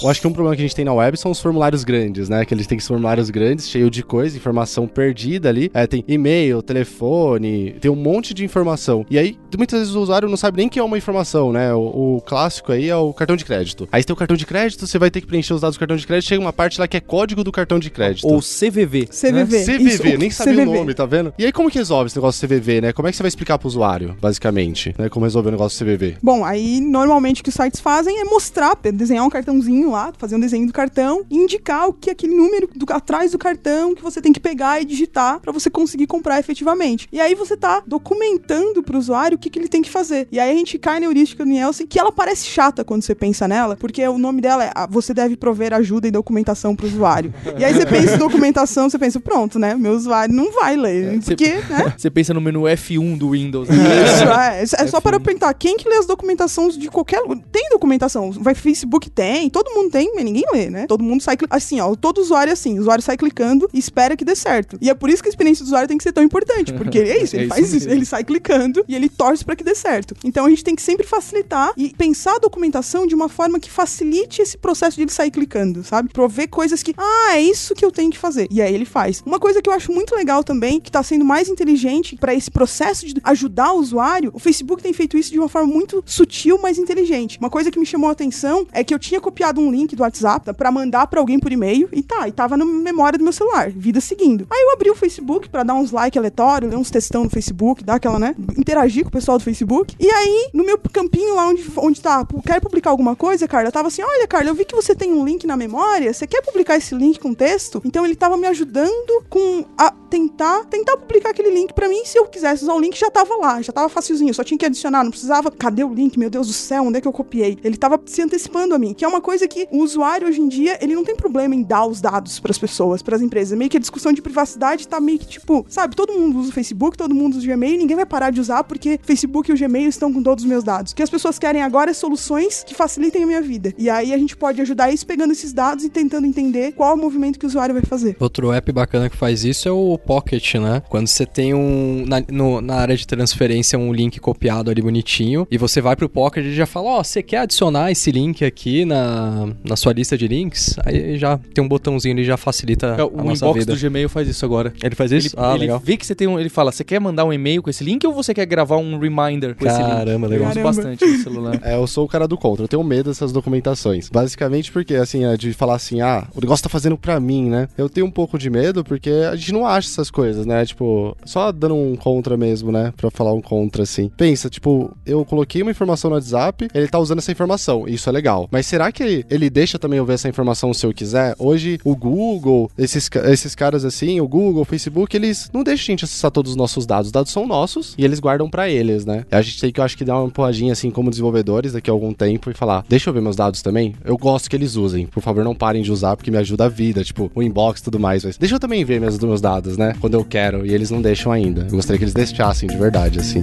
[0.02, 2.28] Eu acho que um problema que a gente tem na web são os formulários grandes,
[2.28, 2.44] né?
[2.44, 5.70] Que eles têm formulários grandes, cheio de coisa, informação perdida ali.
[5.72, 9.06] É, tem e-mail, telefone, tem um monte de informação.
[9.08, 11.72] E aí, muitas vezes o usuário não sabe nem que é uma informação, né?
[11.72, 13.88] O, o clássico aí é o cartão de crédito.
[13.92, 15.78] Aí você tem o cartão de crédito, você vai ter que preencher os dados do
[15.78, 18.26] cartão de crédito, chega uma parte lá que é código do cartão de crédito.
[18.26, 19.06] Ou CVV.
[19.06, 19.64] CVV.
[19.64, 20.68] CVV, Isso, nem sabia CVV.
[20.68, 21.32] o nome, tá vendo?
[21.38, 22.92] E aí como que resolve esse negócio do CVV, né?
[22.92, 25.08] Como é que você vai explicar pro usuário, basicamente, né?
[25.08, 26.16] Como resolver o negócio do CVV?
[26.20, 30.34] Bom, aí normalmente o que os sites fazem é mostrar, desenhar um cartãozinho lá, fazer
[30.36, 33.94] um desenho do cartão e indicar o que é aquele número do, atrás do cartão
[33.94, 37.08] que você tem que pegar e digitar pra você conseguir comprar efetivamente.
[37.12, 40.26] E aí você tá documentando pro usuário o que, que ele tem que fazer.
[40.30, 43.14] E aí a gente cai na heurística do Nielsen, que ela parece chata quando você
[43.14, 46.86] pensa nela, porque o nome dela é ah, Você deve prover ajuda e documentação pro
[46.86, 47.32] usuário.
[47.58, 49.74] E aí você pensa em documentação, você pensa, pronto, né?
[49.74, 51.20] Meu usuário não vai ler.
[51.20, 51.94] você- Porque, né?
[51.96, 53.68] Você pensa no menu F1 do Windows.
[53.68, 54.62] né?
[54.62, 57.38] Isso, é, é só para eu perguntar, quem que lê as documentações de qualquer lugar?
[57.50, 60.86] Tem documentação, vai Facebook tem, todo mundo tem, mas ninguém lê, né?
[60.86, 64.16] Todo mundo sai, assim, ó, todo usuário é assim, o usuário sai clicando e espera
[64.16, 64.78] que dê certo.
[64.80, 66.98] E é por isso que a experiência do usuário tem que ser tão importante, porque
[66.98, 69.74] é isso, ele É faz isso, ele sai clicando e ele torce para que dê
[69.74, 70.14] certo.
[70.24, 73.70] Então a gente tem que sempre facilitar e pensar a documentação de uma forma que
[73.70, 76.08] facilite esse processo de ele sair clicando, sabe?
[76.12, 78.46] Prover coisas que, ah, é isso que eu tenho que fazer.
[78.50, 79.22] E aí ele faz.
[79.24, 82.50] Uma coisa que eu acho muito legal também, que tá sendo mais inteligente para esse
[82.50, 86.58] processo de ajudar o usuário, o Facebook tem feito isso de uma forma muito sutil,
[86.62, 87.38] mas inteligente.
[87.38, 90.02] Uma coisa que me chamou a atenção é que eu tinha copiado um link do
[90.02, 93.32] WhatsApp para mandar para alguém por e-mail e tá, e tava na memória do meu
[93.32, 94.46] celular, vida seguindo.
[94.50, 97.82] Aí eu abri o Facebook para dar uns like aleatório, ler uns textão no Facebook,
[97.82, 99.96] dar aquela, né, interagir com o pessoal do Facebook.
[99.98, 103.88] E aí, no meu campinho lá onde, onde tá, quer publicar alguma coisa, Carla, tava
[103.88, 106.76] assim, olha, Carla, eu vi que você tem um link na memória, você quer publicar
[106.76, 107.80] esse link com texto?
[107.84, 112.18] Então ele tava me ajudando com a tentar, tentar publicar aquele link para mim, se
[112.18, 115.02] eu quisesse usar o link já tava lá, já tava facilzinho, só tinha que adicionar,
[115.02, 116.18] não precisava, cadê o link?
[116.18, 117.56] Meu Deus do céu, onde é que eu copiei?
[117.64, 120.48] Ele tava se antecipando a mim, que é uma coisa que o usuário hoje em
[120.48, 123.56] dia, ele não tem problema em dar os dados pras pessoas, pras empresas.
[123.56, 126.52] Meio que a discussão de privacidade tá meio que tipo, sabe, todo mundo usa o
[126.52, 129.56] Facebook, todo mundo usa o Gmail, ninguém vai parar de usar porque Facebook e o
[129.56, 130.92] Gmail estão com todos os meus dados.
[130.92, 133.72] O que as pessoas querem agora é soluções que facilitem a minha vida.
[133.78, 136.98] E aí a gente pode ajudar isso pegando esses dados e tentando entender qual o
[136.98, 138.14] movimento que o usuário vai fazer.
[138.20, 140.82] Outro app bacana que faz isso é o Pocket, né?
[140.88, 142.04] Quando você tem um.
[142.06, 146.08] Na, no- na área de transferência, um link copiado ali bonitinho, e você vai pro
[146.08, 150.16] Pocket e já fala: Ó, você quer adicionar esse link aqui na, na sua lista
[150.18, 150.76] de links?
[150.84, 153.74] Aí já tem um botãozinho ali já facilita É, a o nossa inbox vida.
[153.74, 154.72] do Gmail faz isso agora.
[154.82, 155.36] Ele faz Ele, isso?
[155.38, 155.80] ah, ele legal.
[155.84, 156.38] vê que você tem um.
[156.38, 158.98] Ele fala: você quer mandar um e-mail com esse link ou você quer gravar um
[158.98, 159.88] reminder com esse link?
[159.90, 160.46] Caramba, Eu legal.
[160.50, 160.74] uso Caramba.
[160.76, 161.60] bastante no celular.
[161.62, 164.08] É, eu sou o cara do contra, eu tenho medo dessas documentações.
[164.10, 167.68] Basicamente porque, assim, é de falar assim, ah, o negócio tá fazendo pra mim, né?
[167.76, 170.64] Eu tenho um pouco de medo porque a gente não acha essas coisas, né?
[170.64, 172.92] Tipo, só dando um contra mesmo, né?
[172.96, 174.10] Pra falar um contra, assim.
[174.16, 178.12] Pensa, tipo, eu coloquei uma informação no WhatsApp, ele tá usando essa informação, isso é
[178.12, 178.48] legal.
[178.50, 181.34] Mas será que ele deixa também eu ver essa informação se eu quiser?
[181.38, 185.92] Hoje, o Google, esses, esses caras assim, o Google, o Facebook, eles não deixam a
[185.92, 187.06] gente acessar todos os nossos dados.
[187.06, 189.24] Os dados são nossos e eles guardam pra eles, né?
[189.30, 191.92] A gente tem que, eu acho que, dar uma empurradinha, assim, como desenvolvedores daqui a
[191.92, 193.94] algum tempo e falar, deixa eu ver meus dados também.
[194.04, 195.06] Eu gosto que eles usem.
[195.06, 197.84] Por favor, não parem de usar porque me ajuda a vida, tipo, o inbox e
[197.84, 198.24] tudo mais.
[198.24, 199.81] Mas deixa eu também ver meus, meus dados, né?
[200.00, 200.64] Quando eu quero.
[200.66, 201.62] E eles não deixam ainda.
[201.62, 203.42] Eu gostaria que eles deixassem de verdade, assim.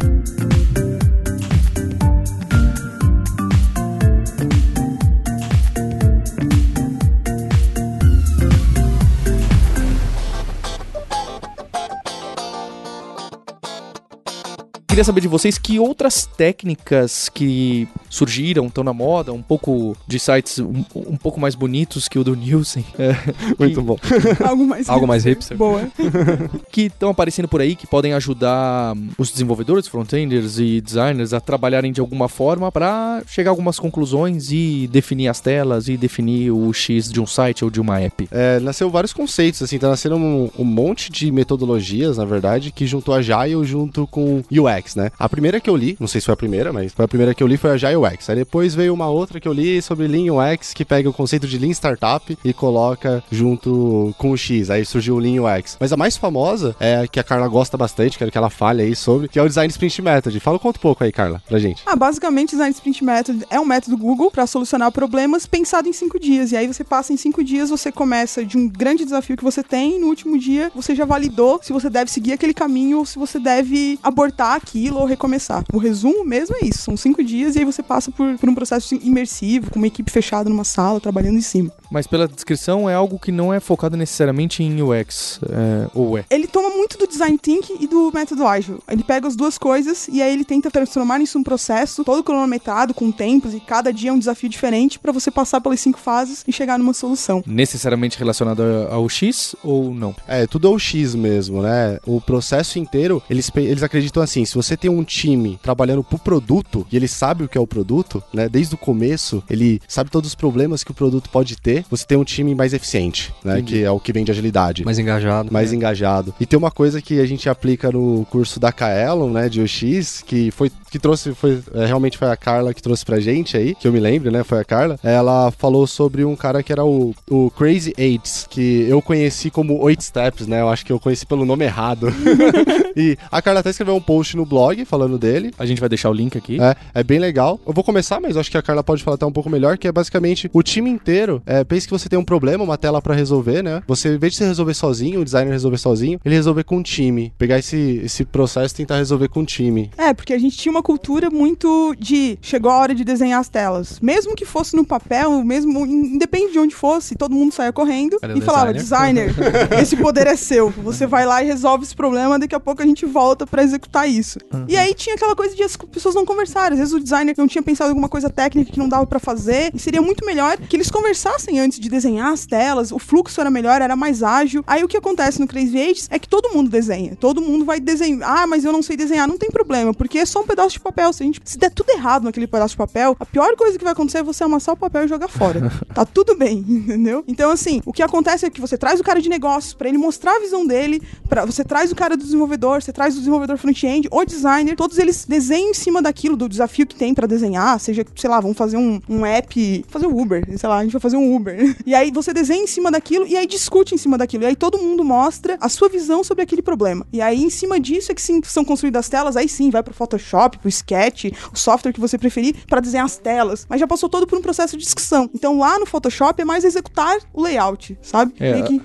[15.00, 20.20] Queria saber de vocês que outras técnicas que surgiram, estão na moda, um pouco de
[20.20, 23.16] sites um, um pouco mais bonitos que o do Nielsen, é,
[23.58, 23.98] Muito bom.
[24.44, 25.56] Algo mais Algo mais hipster.
[25.56, 25.88] Boa.
[26.70, 31.94] que estão aparecendo por aí, que podem ajudar os desenvolvedores, frontenders e designers a trabalharem
[31.94, 36.74] de alguma forma para chegar a algumas conclusões e definir as telas e definir o
[36.74, 38.28] X de um site ou de uma app.
[38.32, 42.86] É, nasceu vários conceitos, assim, tá nascendo um, um monte de metodologias, na verdade, que
[42.86, 45.12] juntou a Agile junto com UX, né?
[45.18, 47.34] A primeira que eu li, não sei se foi a primeira, mas foi a primeira
[47.34, 48.30] que eu li foi a Agile UX.
[48.30, 51.48] Aí depois veio uma outra que eu li sobre Lean UX, que pega o conceito
[51.48, 54.70] de Lean Startup e coloca junto com o X.
[54.70, 55.78] Aí surgiu o Lean UX.
[55.80, 58.82] Mas a mais famosa é a que a Carla gosta bastante, quero que ela fale
[58.82, 60.40] aí sobre, que é o Design Sprint Method.
[60.40, 61.84] Fala um pouco aí, Carla, pra gente.
[61.86, 66.20] Ah, basicamente, Design Sprint Method é um método Google para solucionar problemas pensado em cinco
[66.20, 66.52] dias.
[66.52, 69.64] E aí você passa em cinco dias, você começa de um grande desafio que você
[69.64, 73.18] tem, no último dia você já validou se você deve seguir aquele caminho ou se
[73.18, 75.64] você deve abortar aquilo ou recomeçar.
[75.74, 78.56] O resumo mesmo é isso, são cinco dias e aí você passa por, por um
[78.56, 81.72] processo imersivo, com uma equipe fechada numa sala, trabalhando em cima.
[81.92, 86.26] Mas pela descrição é algo que não é focado necessariamente em UX, é, ou é?
[86.30, 88.80] Ele toma muito do design thinking e do método ágil.
[88.88, 92.94] Ele pega as duas coisas e aí ele tenta transformar isso num processo todo cronometrado,
[92.94, 96.44] com tempos, e cada dia é um desafio diferente para você passar pelas cinco fases
[96.48, 97.44] e chegar numa solução.
[97.46, 100.16] Necessariamente relacionado ao X ou não?
[100.28, 102.00] É, tudo é o X mesmo, né?
[102.06, 106.86] O processo inteiro, eles, eles acreditam assim, se você tem um time trabalhando pro produto
[106.92, 108.48] e ele sabe o que é o produto, né?
[108.50, 112.18] Desde o começo, ele sabe todos os problemas que o produto pode ter, você tem
[112.18, 113.54] um time mais eficiente, né?
[113.60, 113.74] Entendi.
[113.74, 114.86] Que é o que vem de agilidade.
[114.86, 115.52] Mais engajado.
[115.52, 116.34] mais engajado.
[116.40, 120.24] E tem uma coisa que a gente aplica no curso da Kaelon, né, de UX,
[120.26, 123.76] que foi que trouxe foi é, realmente foi a Carla que trouxe pra gente aí,
[123.76, 125.00] que eu me lembro, né, foi a Carla.
[125.04, 129.90] Ela falou sobre um cara que era o, o Crazy Eights, que eu conheci como
[129.90, 130.62] Eight Steps, né?
[130.62, 132.08] Eu acho que eu conheci pelo nome errado.
[132.96, 135.52] e a Carla até escreveu um post no blog falando dele.
[135.58, 136.60] A gente vai deixar o link aqui.
[136.62, 137.60] É, é bem legal.
[137.66, 139.78] Eu vou começar, mas eu acho que a Carla pode falar até um pouco melhor,
[139.78, 141.42] que é basicamente o time inteiro.
[141.46, 143.82] É, pense que você tem um problema, uma tela pra resolver, né?
[143.88, 146.84] Você, em vez de você resolver sozinho, o designer resolver sozinho, ele resolver com um
[146.84, 147.34] time.
[147.38, 149.92] Pegar esse, esse processo e tentar resolver com um time.
[149.98, 153.50] É, porque a gente tinha uma cultura muito de chegou a hora de desenhar as
[153.50, 154.00] telas.
[154.00, 158.40] Mesmo que fosse no papel, mesmo independe de onde fosse, todo mundo saia correndo Cadê
[158.40, 159.34] e falava: designer,
[159.82, 160.70] esse poder é seu.
[160.70, 164.10] Você vai lá e resolve esse problema, daqui a pouco a gente volta pra executar
[164.10, 164.40] isso.
[164.68, 166.74] E aí tinha aquela coisa de as pessoas não conversarem.
[166.74, 169.20] Às vezes o designer não tinha pensado em alguma coisa técnica que não dava pra
[169.20, 173.40] fazer, e seria muito melhor que eles conversassem antes de desenhar as telas, o fluxo
[173.40, 174.64] era melhor, era mais ágil.
[174.68, 177.16] Aí o que acontece no Crazy Eights é que todo mundo desenha.
[177.16, 178.40] Todo mundo vai desenhar.
[178.40, 179.28] Ah, mas eu não sei desenhar.
[179.28, 181.12] Não tem problema, porque é só um pedaço de papel.
[181.14, 183.84] Se a gente se der tudo errado naquele pedaço de papel, a pior coisa que
[183.84, 185.72] vai acontecer é você amassar o papel e jogar fora.
[185.94, 187.24] tá tudo bem, entendeu?
[187.28, 189.98] Então, assim, o que acontece é que você traz o cara de negócios pra ele
[189.98, 193.58] mostrar a visão dele, para você traz o cara do desenvolvedor, você traz o desenvolvedor
[193.58, 197.80] front-end, o designer, todos eles desenham em cima daquilo, do desafio que tem pra desenhar,
[197.80, 200.92] seja, sei lá, vamos fazer um, um app, fazer o Uber, sei lá, a gente
[200.92, 201.76] vai fazer um Uber.
[201.90, 204.44] E aí você desenha em cima daquilo e aí discute em cima daquilo.
[204.44, 207.06] E aí todo mundo mostra a sua visão sobre aquele problema.
[207.12, 209.82] E aí, em cima disso, é que sim, são construídas as telas, aí sim, vai
[209.82, 213.66] pro Photoshop, pro Sketch, o software que você preferir pra desenhar as telas.
[213.70, 215.30] Mas já passou todo por um processo de discussão.
[215.34, 218.34] Então lá no Photoshop é mais executar o layout, sabe?
[218.40, 218.82] É, que-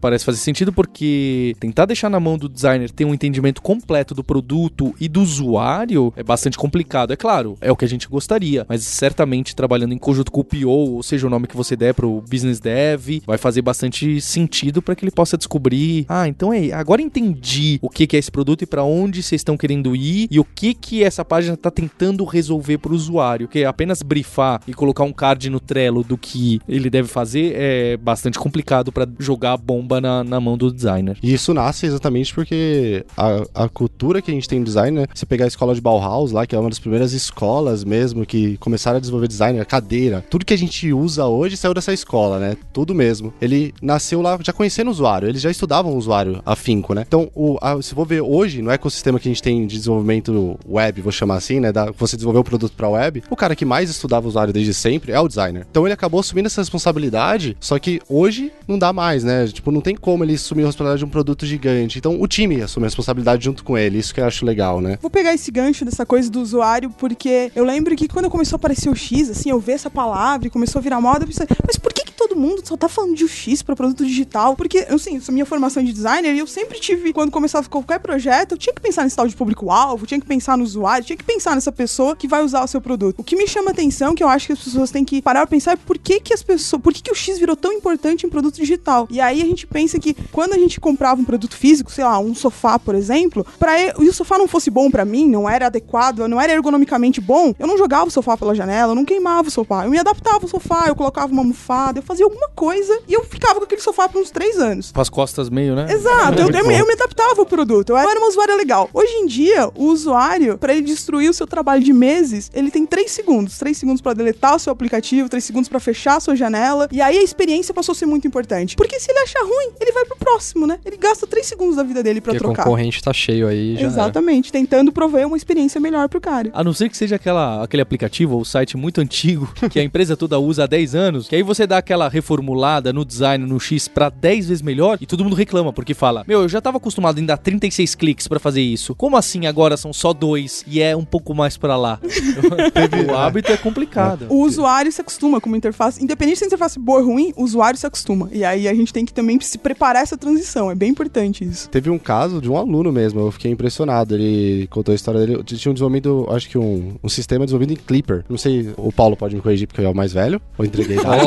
[0.00, 4.22] parece fazer sentido porque tentar deixar na mão do designer ter um entendimento completo do
[4.24, 7.12] produto e do usuário é bastante complicado.
[7.12, 10.44] É claro, é o que a gente gostaria, mas certamente trabalhando em conjunto com o
[10.44, 14.80] PO, ou seja, o nome que você der pro business dev, vai fazer bastante sentido
[14.82, 18.30] para que ele possa descobrir, ah, então é, agora entendi o que que é esse
[18.30, 21.70] produto e para onde vocês estão querendo ir e o que que essa página tá
[21.70, 26.60] tentando resolver pro usuário, que apenas brifar e colocar um card no Trello do que
[26.68, 31.16] ele deve fazer é bastante complicado para jogar a bomba na, na mão do designer.
[31.22, 35.06] E isso nasce exatamente porque a, a cultura que a gente tem no design, né?
[35.14, 38.58] Você pegar a escola de Bauhaus lá, que é uma das primeiras escolas mesmo que
[38.58, 42.38] começaram a desenvolver design, a cadeira, tudo que a gente usa hoje saiu dessa escola,
[42.38, 42.56] né?
[42.74, 43.32] Tudo mesmo.
[43.40, 47.04] Ele nasceu lá já conhecendo o usuário, eles já estudavam o usuário afinco, né?
[47.06, 50.58] Então, o, a, se for ver hoje, no ecossistema que a gente tem de desenvolvimento
[50.68, 51.72] web, vou chamar assim, né?
[51.72, 54.74] Da, você desenvolver o produto para web, o cara que mais estudava o usuário desde
[54.74, 55.66] sempre é o designer.
[55.70, 59.46] Então ele acabou assumindo essa responsabilidade, só que hoje não dá mais, né?
[59.46, 61.98] Tipo, não tem como ele assumir a responsabilidade de um produto gigante.
[61.98, 63.98] Então o time assume a responsabilidade junto com ele.
[63.98, 64.98] Isso que eu acho legal, né?
[65.00, 68.58] Vou pegar esse gancho dessa coisa do usuário, porque eu lembro que quando começou a
[68.58, 71.46] aparecer o X, assim, eu vi essa palavra e começou a virar moda, eu pensei,
[71.66, 74.56] mas por que, que todo mundo só tá falando de UX pra produto digital?
[74.56, 77.98] Porque, assim, isso é minha formação de designer e eu sempre tive, quando começava qualquer
[78.00, 81.16] projeto, eu tinha que pensar nesse tal de público-alvo, tinha que pensar no usuário, tinha
[81.16, 83.20] que pensar nessa pessoa que vai usar o seu produto.
[83.20, 85.48] O que me chama atenção, que eu acho que as pessoas têm que parar pra
[85.48, 88.26] pensar, é por que que as pessoas, por que que o X virou tão importante
[88.26, 89.06] em produto digital?
[89.10, 92.18] E aí a gente pensa que quando a gente comprava um produto físico, sei lá,
[92.18, 95.66] um sofá, por exemplo, para e o sofá não fosse bom pra mim, não era
[95.66, 99.48] adequado, não era ergonomicamente bom, eu não jogava o sofá pela janela, eu não queimava
[99.48, 102.98] o sofá, eu me adaptava ao sofá, eu colocava uma almofada, eu fazia alguma coisa
[103.08, 104.92] e eu ficava com aquele sofá por uns três anos.
[104.92, 105.86] Com as costas meio, né?
[105.90, 108.88] Exato, eu, eu, eu me adaptava ao produto, eu era uma usuária legal.
[108.92, 112.86] Hoje em dia, o usuário, pra ele destruir o seu trabalho de meses, ele tem
[112.86, 113.58] três segundos.
[113.58, 116.88] Três segundos pra deletar o seu aplicativo, três segundos pra fechar a sua janela.
[116.92, 118.76] E aí a experiência passou a ser muito importante.
[118.76, 120.78] Porque se ele achar ruim, ele vai pro próximo, né?
[120.84, 122.64] Ele gasta três segundos da vida dele pra Porque o trocar.
[122.64, 123.88] concorrente tá cheio aí, já era.
[123.88, 126.50] Exatamente, tentando prover uma experiência melhor pro cara.
[126.52, 130.16] A não ser que seja aquela, aquele aplicativo ou site muito antigo que a empresa
[130.16, 133.88] toda usa há 10 anos, que aí você dá aquela reformulada no design, no X,
[133.88, 137.18] pra 10 vezes melhor, e todo mundo reclama, porque fala, meu, eu já tava acostumado
[137.18, 138.94] em dar 36 cliques pra fazer isso.
[138.94, 141.98] Como assim agora são só dois e é um pouco mais pra lá?
[143.10, 144.26] o hábito é complicado.
[144.28, 146.02] O usuário se acostuma com uma interface.
[146.02, 148.28] Independente se a interface é boa ou ruim, o usuário se acostuma.
[148.32, 150.70] E aí a gente tem que também se preparar essa transição.
[150.70, 151.68] É bem importante isso.
[151.68, 154.14] Teve um caso de um aluno mesmo, eu fiquei impressionado.
[154.14, 155.42] Ele contou a história dele.
[155.44, 158.24] Tinha um desenvolvido, acho que um, um sistema desenvolvido em Clipper.
[158.28, 160.40] Não sei, o Paulo pode me corrigir porque eu é o mais velho.
[160.58, 161.26] Ou entreguei idade.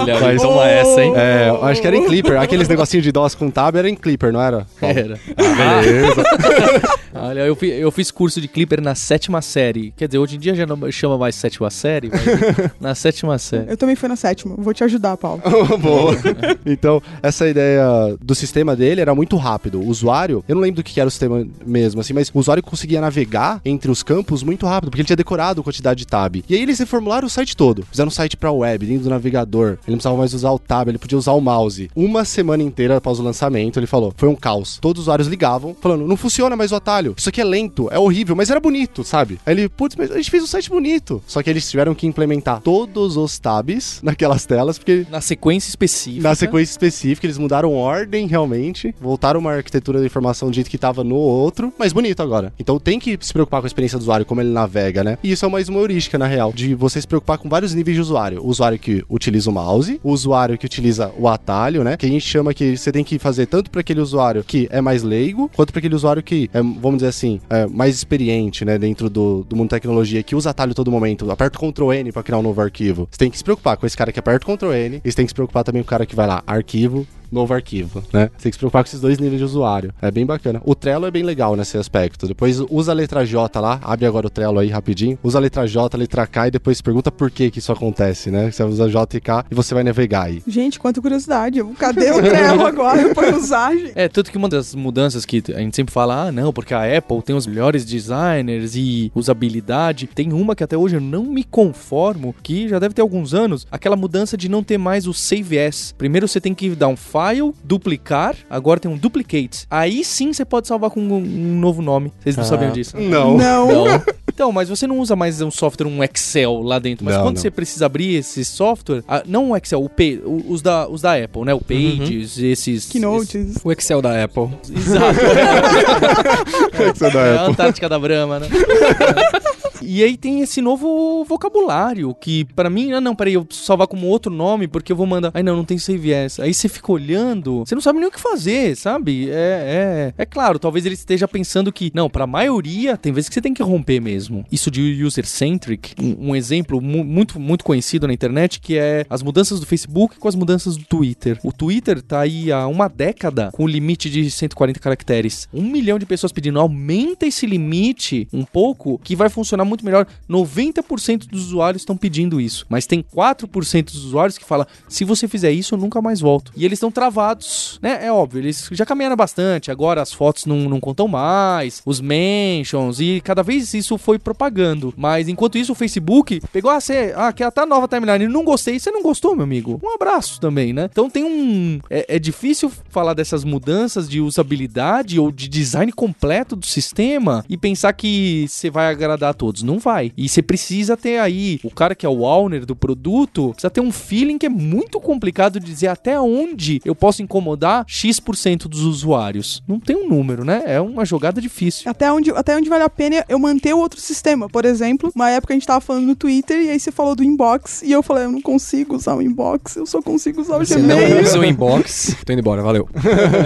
[0.00, 1.12] Olha, Mas- toma essa, hein?
[1.16, 2.40] É, eu acho que era em Clipper.
[2.40, 4.66] Aqueles negocinhos de DOS com tab era em Clipper, não era?
[4.80, 5.18] Era.
[5.36, 6.22] Ah, beleza.
[7.14, 9.92] Olha, eu, fi- eu fiz curso de Clipper na sétima série.
[9.96, 13.70] Quer dizer, hoje em dia já não chama mais sétima série, mas na sétima série.
[13.70, 14.54] Eu também fui na sétima.
[14.58, 15.40] Vou te ajudar, Paulo.
[15.78, 16.16] Boa.
[16.64, 17.84] Então, essa ideia
[18.20, 19.80] do sistema dele era muito rápido.
[19.80, 22.62] O usuário, eu não lembro do que era o sistema mesmo, assim, mas o usuário
[22.62, 26.36] conseguia navegar entre os campos muito rápido, porque ele tinha decorado a quantidade de tab.
[26.48, 27.84] E aí eles reformularam o site todo.
[27.90, 29.76] Fizeram um site pra web, dentro do navegador.
[29.86, 31.90] Ele não precisava mais usar o tab, ele podia usar o mouse.
[31.94, 34.78] Uma semana inteira após o lançamento, ele falou: foi um caos.
[34.80, 37.14] Todos os usuários ligavam, falando: não funciona mais o atalho.
[37.16, 39.38] Isso aqui é lento, é horrível, mas era bonito, sabe?
[39.44, 41.22] Aí ele, putz, mas a gente fez um site bonito.
[41.26, 46.28] Só que eles tiveram que implementar todos os tabs naquelas telas, porque Na sequência específica.
[46.28, 50.78] na sequência específica, eles mudaram ordem realmente, voltaram uma arquitetura da informação do jeito que
[50.78, 52.52] tava no outro, mas bonito agora.
[52.58, 55.18] Então tem que se preocupar com a experiência do usuário, como ele navega, né?
[55.22, 57.96] E isso é mais uma heurística, na real, de você se preocupar com vários níveis
[57.96, 58.42] de usuário.
[58.42, 59.71] O usuário que utiliza o mouse,
[60.02, 61.96] o usuário que utiliza o atalho, né?
[61.96, 64.80] Que a gente chama que você tem que fazer tanto para aquele usuário que é
[64.80, 68.78] mais leigo, quanto para aquele usuário que é, vamos dizer assim, é mais experiente, né?
[68.78, 72.12] Dentro do, do mundo da tecnologia, que usa atalho todo momento, aperta o Ctrl N
[72.12, 73.08] para criar um novo arquivo.
[73.10, 75.16] Você tem que se preocupar com esse cara que aperta o Ctrl N, e você
[75.16, 78.30] tem que se preocupar também com o cara que vai lá, arquivo, novo arquivo, né?
[78.36, 79.92] Você tem que se preocupar com esses dois níveis de usuário.
[80.00, 80.60] É bem bacana.
[80.64, 82.26] O Trello é bem legal nesse aspecto.
[82.26, 85.18] Depois usa a letra J lá, abre agora o Trello aí rapidinho.
[85.22, 88.30] Usa a letra J, a letra K e depois pergunta por que que isso acontece,
[88.30, 88.50] né?
[88.50, 90.42] Você usa J e K e você vai navegar aí.
[90.46, 91.62] Gente, quanta curiosidade.
[91.78, 93.92] Cadê o Trello agora pra usar, gente?
[93.94, 96.98] É, tanto que uma das mudanças que a gente sempre fala, ah, não, porque a
[96.98, 100.06] Apple tem os melhores designers e usabilidade.
[100.06, 103.66] Tem uma que até hoje eu não me conformo, que já deve ter alguns anos,
[103.70, 105.94] aquela mudança de não ter mais o Save As.
[105.96, 107.21] Primeiro você tem que dar um file,
[107.64, 109.66] duplicar, agora tem um duplicate.
[109.70, 112.12] Aí sim você pode salvar com um, um novo nome.
[112.20, 112.96] Vocês não Ah, sabiam disso?
[112.98, 113.36] Não.
[113.36, 113.66] Não.
[113.86, 114.02] Não.
[114.34, 117.04] Então, mas você não usa mais um software, um Excel lá dentro.
[117.04, 117.42] Mas Não, quando não.
[117.42, 121.02] você precisa abrir esse software, ah, não o Excel, o P, o- os, da, os
[121.02, 121.52] da Apple, né?
[121.52, 122.86] O Pages, esses.
[122.86, 123.56] Keynotes.
[123.62, 124.48] O Excel da Apple.
[124.64, 125.18] esses- Exato.
[126.94, 127.52] Isso é da É a Apple.
[127.52, 128.48] Antártica da Brahma, né?
[129.84, 134.06] E aí tem esse novo vocabulário que pra mim, ah não, peraí, eu salvar como
[134.06, 135.30] outro nome porque eu vou mandar.
[135.34, 136.12] Ai não, não tem save.
[136.14, 139.28] Aí você fica olhando, você não sabe nem o que fazer, sabe?
[139.30, 143.34] É, é, é claro, talvez ele esteja pensando que, não, pra maioria, tem vezes que
[143.34, 144.44] você tem que romper mesmo.
[144.50, 149.22] Isso de user-centric, um, um exemplo mu- muito, muito conhecido na internet que é as
[149.22, 151.38] mudanças do Facebook com as mudanças do Twitter.
[151.42, 155.48] O Twitter tá aí há uma década com o limite de 140 caracteres.
[155.52, 160.06] Um milhão de pessoas pedindo, aumenta esse limite um pouco, que vai funcionar muito melhor.
[160.28, 165.26] 90% dos usuários estão pedindo isso, mas tem 4% dos usuários que falam, se você
[165.26, 166.52] fizer isso, eu nunca mais volto.
[166.54, 168.04] E eles estão travados, né?
[168.04, 173.00] É óbvio, eles já caminharam bastante, agora as fotos não, não contam mais, os mentions,
[173.00, 174.92] e cada vez isso foi propagando.
[174.96, 178.78] Mas enquanto isso, o Facebook pegou, ah, você, ah, que tá nova timeline, não gostei,
[178.78, 179.80] você não gostou, meu amigo?
[179.82, 180.88] Um abraço também, né?
[180.90, 181.80] Então tem um.
[181.88, 187.56] É, é difícil falar dessas mudanças de usabilidade ou de design completo do sistema e
[187.56, 189.61] pensar que você vai agradar a todos.
[189.62, 190.12] Não vai.
[190.16, 193.80] E você precisa ter aí, o cara que é o owner do produto, precisa ter
[193.80, 198.80] um feeling que é muito complicado de dizer até onde eu posso incomodar X% dos
[198.82, 199.62] usuários.
[199.66, 200.62] Não tem um número, né?
[200.66, 201.90] É uma jogada difícil.
[201.90, 204.48] Até onde, até onde vale a pena eu manter o outro sistema.
[204.48, 207.22] Por exemplo, uma época a gente tava falando no Twitter e aí você falou do
[207.24, 210.64] inbox e eu falei, eu não consigo usar o inbox, eu só consigo usar o
[210.66, 211.22] Você não Gmail.
[211.22, 212.16] usa o inbox.
[212.24, 212.88] Tô indo embora, valeu.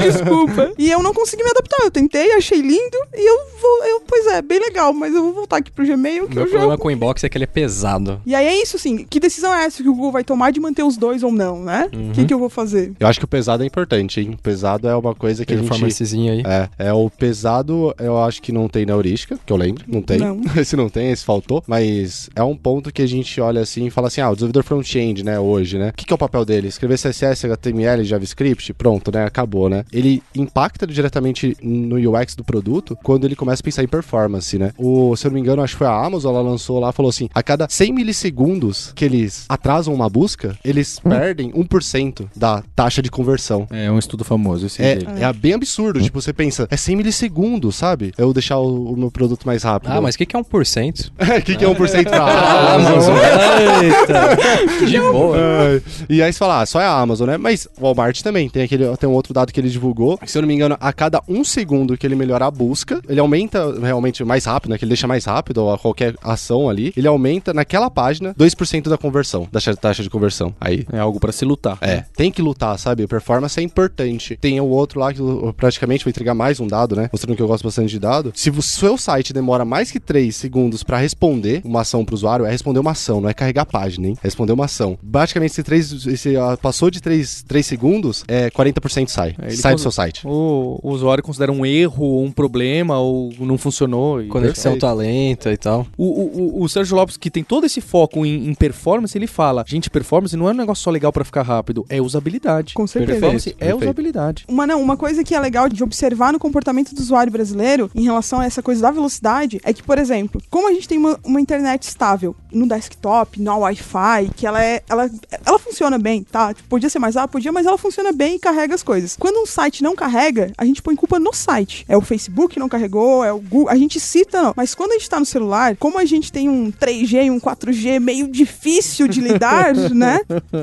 [0.02, 0.72] Desculpa.
[0.78, 1.84] E eu não consegui me adaptar.
[1.84, 3.84] Eu tentei, achei lindo e eu vou.
[3.86, 6.44] Eu, pois é, bem legal, mas eu vou voltar aqui pro Gmail O que meu
[6.44, 6.82] eu problema jogo.
[6.82, 8.20] com o inbox é que ele é pesado.
[8.26, 9.04] E aí é isso, assim.
[9.04, 11.62] Que decisão é essa que o Google vai tomar de manter os dois ou não,
[11.62, 11.88] né?
[11.92, 12.12] O Uhum.
[12.12, 12.92] que, que eu vou fazer?
[13.00, 14.30] Eu acho que o pesado é importante, hein?
[14.38, 15.66] O pesado é uma coisa que a gente...
[15.68, 16.42] Performancezinho aí.
[16.46, 20.02] É, é o pesado, eu acho que não tem na heurística, que eu lembro, não
[20.02, 20.18] tem.
[20.18, 20.40] Não.
[20.56, 23.90] esse não tem, esse faltou, mas é um ponto que a gente olha assim e
[23.90, 25.90] fala assim: ah, o desenvolvedor front-end, né, hoje, né?
[25.90, 26.68] O que, que é o papel dele?
[26.68, 29.24] Escrever CSS, HTML, JavaScript, pronto, né?
[29.24, 29.84] Acabou, né?
[29.92, 34.72] Ele impacta diretamente no UX do produto quando ele começa a pensar em performance, né?
[34.78, 36.92] O, se eu não me engano, acho que foi foi a Amazon, ela lançou lá,
[36.92, 42.62] falou assim: a cada 100 milissegundos que eles atrasam uma busca, eles perdem 1% da
[42.74, 43.66] taxa de conversão.
[43.70, 45.22] É um estudo famoso esse É, dele.
[45.22, 46.00] é bem absurdo.
[46.00, 48.12] Tipo, você pensa, é 100 milissegundos, sabe?
[48.18, 49.90] Eu deixar o, o meu produto mais rápido.
[49.92, 51.10] Ah, mas o que, que é 1%?
[51.10, 53.14] O que, que é 1% pra Ah, Amazon?
[53.82, 54.86] Eita!
[54.86, 55.36] De boa.
[55.38, 57.36] Ai, E aí você fala, ah, só é a Amazon, né?
[57.36, 60.18] Mas o Walmart também tem aquele, tem um outro dado que ele divulgou.
[60.18, 63.00] que, Se eu não me engano, a cada um segundo que ele melhora a busca,
[63.08, 64.78] ele aumenta realmente mais rápido, né?
[64.78, 66.92] Que ele deixa mais rápido ou a qualquer ação ali.
[66.96, 70.54] Ele aumenta naquela página 2% da conversão, da taxa de conversão.
[70.60, 70.86] Aí.
[70.92, 71.78] É algo pra se lutar.
[71.80, 73.04] É, tem que lutar, sabe?
[73.04, 74.36] A performance é importante.
[74.36, 77.08] Tem o outro lá que eu praticamente vou entregar mais um dado, né?
[77.12, 78.32] Mostrando que eu gosto bastante de dado.
[78.34, 82.44] Se o seu site demora mais que 3 segundos pra responder uma ação pro usuário,
[82.46, 84.16] é responder uma ação, não é carregar a página, hein?
[84.22, 84.98] É responder uma ação.
[85.02, 89.34] Basicamente, se, três, se ah, passou de 3, 3 segundos, é 40% sai.
[89.40, 90.26] É, sai do seu site.
[90.26, 94.22] O, o usuário considera um erro, ou um problema, ou não funcionou.
[94.22, 95.86] e- Conexão tá lenta e tal.
[95.96, 99.26] O, o, o- o Sérgio Lopes, que tem todo esse foco em, em performance, ele
[99.26, 102.74] fala: gente, performance não é um negócio só legal pra ficar rápido, é usabilidade.
[102.74, 103.12] Com certeza.
[103.12, 103.82] Performance é Perfeito.
[103.82, 104.44] usabilidade.
[104.48, 108.02] Uma, não, uma coisa que é legal de observar no comportamento do usuário brasileiro em
[108.02, 111.18] relação a essa coisa da velocidade é que, por exemplo, como a gente tem uma,
[111.24, 114.82] uma internet estável no desktop, no Wi-Fi, que ela é.
[114.88, 115.10] Ela,
[115.44, 116.54] ela funciona bem, tá?
[116.54, 119.16] Tipo, podia ser mais rápido, podia, mas ela funciona bem e carrega as coisas.
[119.18, 121.84] Quando um site não carrega, a gente põe culpa no site.
[121.88, 123.68] É o Facebook que não carregou, é o Google.
[123.68, 124.52] A gente cita, não.
[124.56, 127.40] Mas quando a gente tá no celular, como a gente tem um 3G e um
[127.40, 130.20] 4G meio difícil de lidar, né?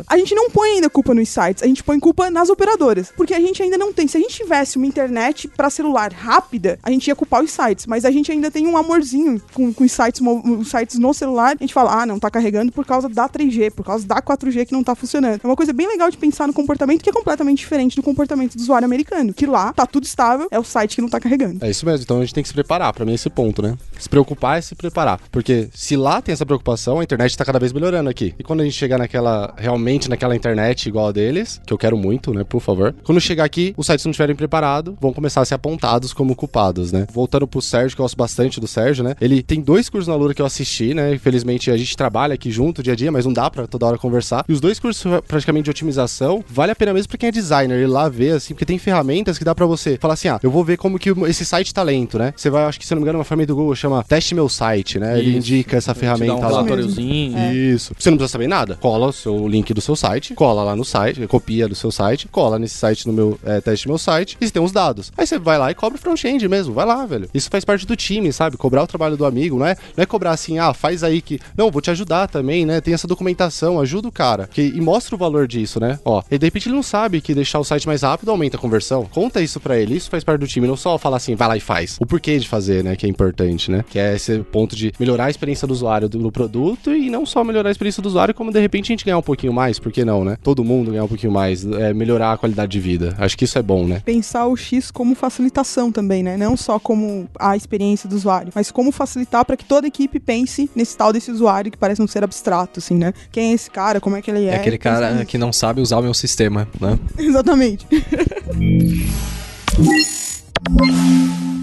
[0.08, 3.12] A gente não põe ainda culpa nos sites, a gente põe culpa nas operadoras.
[3.16, 4.08] Porque a gente ainda não tem.
[4.08, 7.86] Se a gente tivesse uma internet pra celular rápida, a gente ia culpar os sites.
[7.86, 11.56] Mas a gente ainda tem um amorzinho com, com os, sites, os sites no celular.
[11.60, 14.66] A gente fala, ah, não tá carregando por causa da 3G, por causa da 4G
[14.66, 15.40] que não tá funcionando.
[15.44, 18.56] É uma coisa bem legal de pensar no comportamento que é completamente diferente do comportamento
[18.56, 19.34] do usuário americano.
[19.34, 21.64] Que lá tá tudo estável, é o site que não tá carregando.
[21.64, 23.62] É isso mesmo, então a gente tem que se preparar, pra mim é esse ponto,
[23.62, 23.78] né?
[24.00, 25.20] Se preocupar é se preparar.
[25.32, 28.34] Porque se lá tem essa preocupação, a internet tá cada vez melhorando aqui.
[28.38, 31.98] E quando a gente chegar naquela, realmente naquela internet igual a deles, que eu quero
[31.98, 32.94] muito, né, por favor.
[33.04, 36.92] Quando chegar aqui, os sites não estiverem preparados, vão começar a ser apontados como culpados,
[36.92, 37.08] né?
[37.12, 39.16] Voltando pro Sérgio, que eu gosto bastante do Sérgio, né?
[39.20, 41.14] Ele tem dois cursos na Lura que eu assisti, né?
[41.14, 43.98] Infelizmente a gente trabalha aqui junto dia a dia, mas não dá pra toda hora
[43.98, 44.46] conversar.
[44.48, 47.80] E os dois cursos praticamente de otimização, vale a pena mesmo pra quem é designer,
[47.80, 50.52] ir lá ver, assim, porque tem ferramentas que dá pra você falar assim, ah, eu
[50.52, 52.34] vou ver como que esse site tá lento, né?
[52.36, 54.36] Você vai, acho que se eu não me engano, uma ferramenta do Google chama Teste
[54.36, 55.20] Meu Site, né?
[55.20, 55.38] Ele Isso.
[55.38, 56.48] indica essa Te dá ferramenta um lá.
[56.48, 57.38] relatóriozinho.
[57.38, 57.54] É.
[57.54, 57.94] Isso.
[57.98, 58.78] Você não precisa saber nada.
[58.80, 62.28] Cola o seu link do seu site, cola lá no site, copia do seu site,
[62.28, 65.12] cola nesse site no meu é, teste meu site e você tem os dados.
[65.18, 67.30] Aí você vai lá e cobra o front-end mesmo, vai lá, velho.
[67.34, 68.58] Isso faz parte do time, sabe?
[68.58, 71.40] Cobrar o trabalho do amigo, não é, não é cobrar assim, ah, faz aí que.
[71.58, 72.82] Não, vou te ajudar também, né?
[72.82, 74.48] Tem essa documentação, ajuda o cara.
[74.52, 76.00] Que, e mostra o valor disso, né?
[76.06, 78.60] Ó, e de repente ele não sabe que deixar o site mais rápido aumenta a
[78.60, 79.08] conversão.
[79.12, 81.58] Conta isso pra ele, isso faz parte do time, não só falar assim, vai lá
[81.58, 81.98] e faz.
[82.00, 82.96] O porquê de fazer, né?
[82.96, 83.84] Que é importante, né?
[83.90, 87.26] Que é esse ponto de melhorar a experiência do usuário do, do produto e não
[87.26, 89.80] só melhorar a experiência do usuário, como de repente a gente ganhar um pouquinho mais,
[89.80, 90.38] por que não, né?
[90.42, 93.16] Todo mundo ganhar um pouquinho mais, é, melhorar a qualidade de vida.
[93.18, 94.02] Acho que isso é bom, né?
[94.06, 96.38] Pensar o X como facilitação também, né?
[96.38, 100.70] Não só como a experiência do usuário, mas como facilitar para que toda equipe pense
[100.76, 103.14] nesse tal desse usuário que parece um ser abstrato, assim, né?
[103.32, 104.00] Quem é esse cara?
[104.00, 104.54] Como é que ele é?
[104.54, 105.26] É aquele cara nisso.
[105.26, 106.98] que não sabe usar o meu sistema, né?
[107.18, 107.86] Exatamente.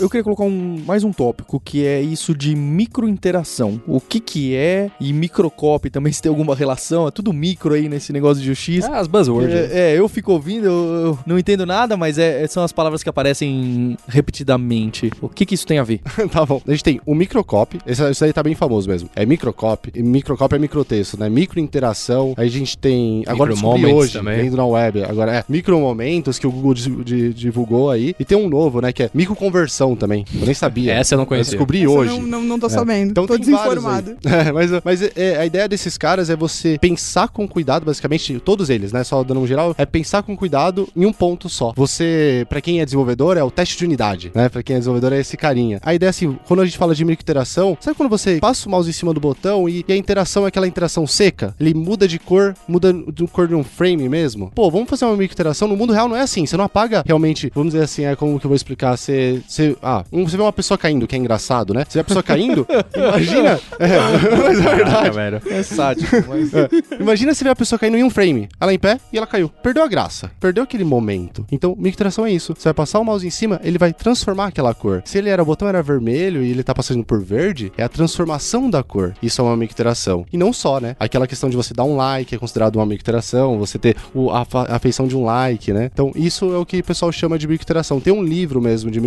[0.00, 3.80] Eu queria colocar um, mais um tópico, que é isso de microinteração.
[3.86, 7.88] O que que é, e microcopy também, se tem alguma relação, é tudo micro aí
[7.88, 8.84] nesse negócio de UX.
[8.86, 9.52] É, as buzzwords.
[9.52, 9.68] né?
[9.72, 10.72] É, é, eu fico ouvindo, eu,
[11.06, 15.10] eu não entendo nada, mas é, são as palavras que aparecem repetidamente.
[15.20, 16.00] O que que isso tem a ver?
[16.30, 16.60] tá bom.
[16.66, 19.08] A gente tem o microcopy, esse, esse aí tá bem famoso mesmo.
[19.14, 21.28] É microcopy, e microcopy é microtexto, né?
[21.28, 22.34] Microinteração.
[22.36, 23.22] Aí a gente tem.
[23.26, 24.42] Agora eu hoje, também.
[24.42, 25.04] vendo na web.
[25.04, 28.14] Agora é micromomentos que o Google di- di- divulgou aí.
[28.18, 28.92] E tem um novo, né?
[28.92, 30.24] Que é microconversão também.
[30.34, 30.92] Eu nem sabia.
[30.92, 31.52] Essa eu não conhecia.
[31.52, 32.20] descobri Essa eu hoje.
[32.20, 33.10] Não, não, não tô sabendo.
[33.10, 34.16] Então tô desinformado.
[34.30, 38.70] É, mas mas é, a ideia desses caras é você pensar com cuidado, basicamente, todos
[38.70, 39.02] eles, né?
[39.02, 41.72] Só dando um geral, é pensar com cuidado em um ponto só.
[41.76, 44.48] Você, pra quem é desenvolvedor, é o teste de unidade, né?
[44.48, 45.80] Pra quem é desenvolvedor, é esse carinha.
[45.82, 48.70] A ideia é assim, quando a gente fala de microinteração, sabe quando você passa o
[48.70, 51.54] mouse em cima do botão e, e a interação é aquela interação seca?
[51.58, 54.50] Ele muda de cor, muda de cor de um frame mesmo?
[54.54, 55.68] Pô, vamos fazer uma microinteração.
[55.68, 56.46] No mundo real não é assim.
[56.46, 58.96] Você não apaga realmente, vamos dizer assim, é como que eu vou explicar.
[58.96, 61.84] Você, você, ah, um- você vê uma pessoa caindo, que é engraçado, né?
[61.88, 63.60] Você vê a pessoa caindo, imagina.
[63.78, 63.88] É,
[64.36, 65.10] mas é verdade.
[65.10, 65.42] velho.
[65.46, 66.50] É sádico, mas...
[66.98, 69.48] Imagina você ver a pessoa caindo em um frame, ela em pé e ela caiu.
[69.62, 71.44] Perdeu a graça, perdeu aquele momento.
[71.50, 72.54] Então, microinteração é isso.
[72.56, 75.02] Você vai passar o mouse em cima, ele vai transformar aquela cor.
[75.04, 77.88] Se ele era o botão era vermelho e ele tá passando por verde, é a
[77.88, 79.14] transformação da cor.
[79.22, 80.24] Isso é uma microinteração.
[80.32, 80.96] E não só, né?
[80.98, 84.46] Aquela questão de você dar um like é considerado uma microinteração, você ter o, a,
[84.68, 85.90] a feição de um like, né?
[85.92, 88.00] Então, isso é o que o pessoal chama de microinteração.
[88.00, 89.00] Tem um livro mesmo de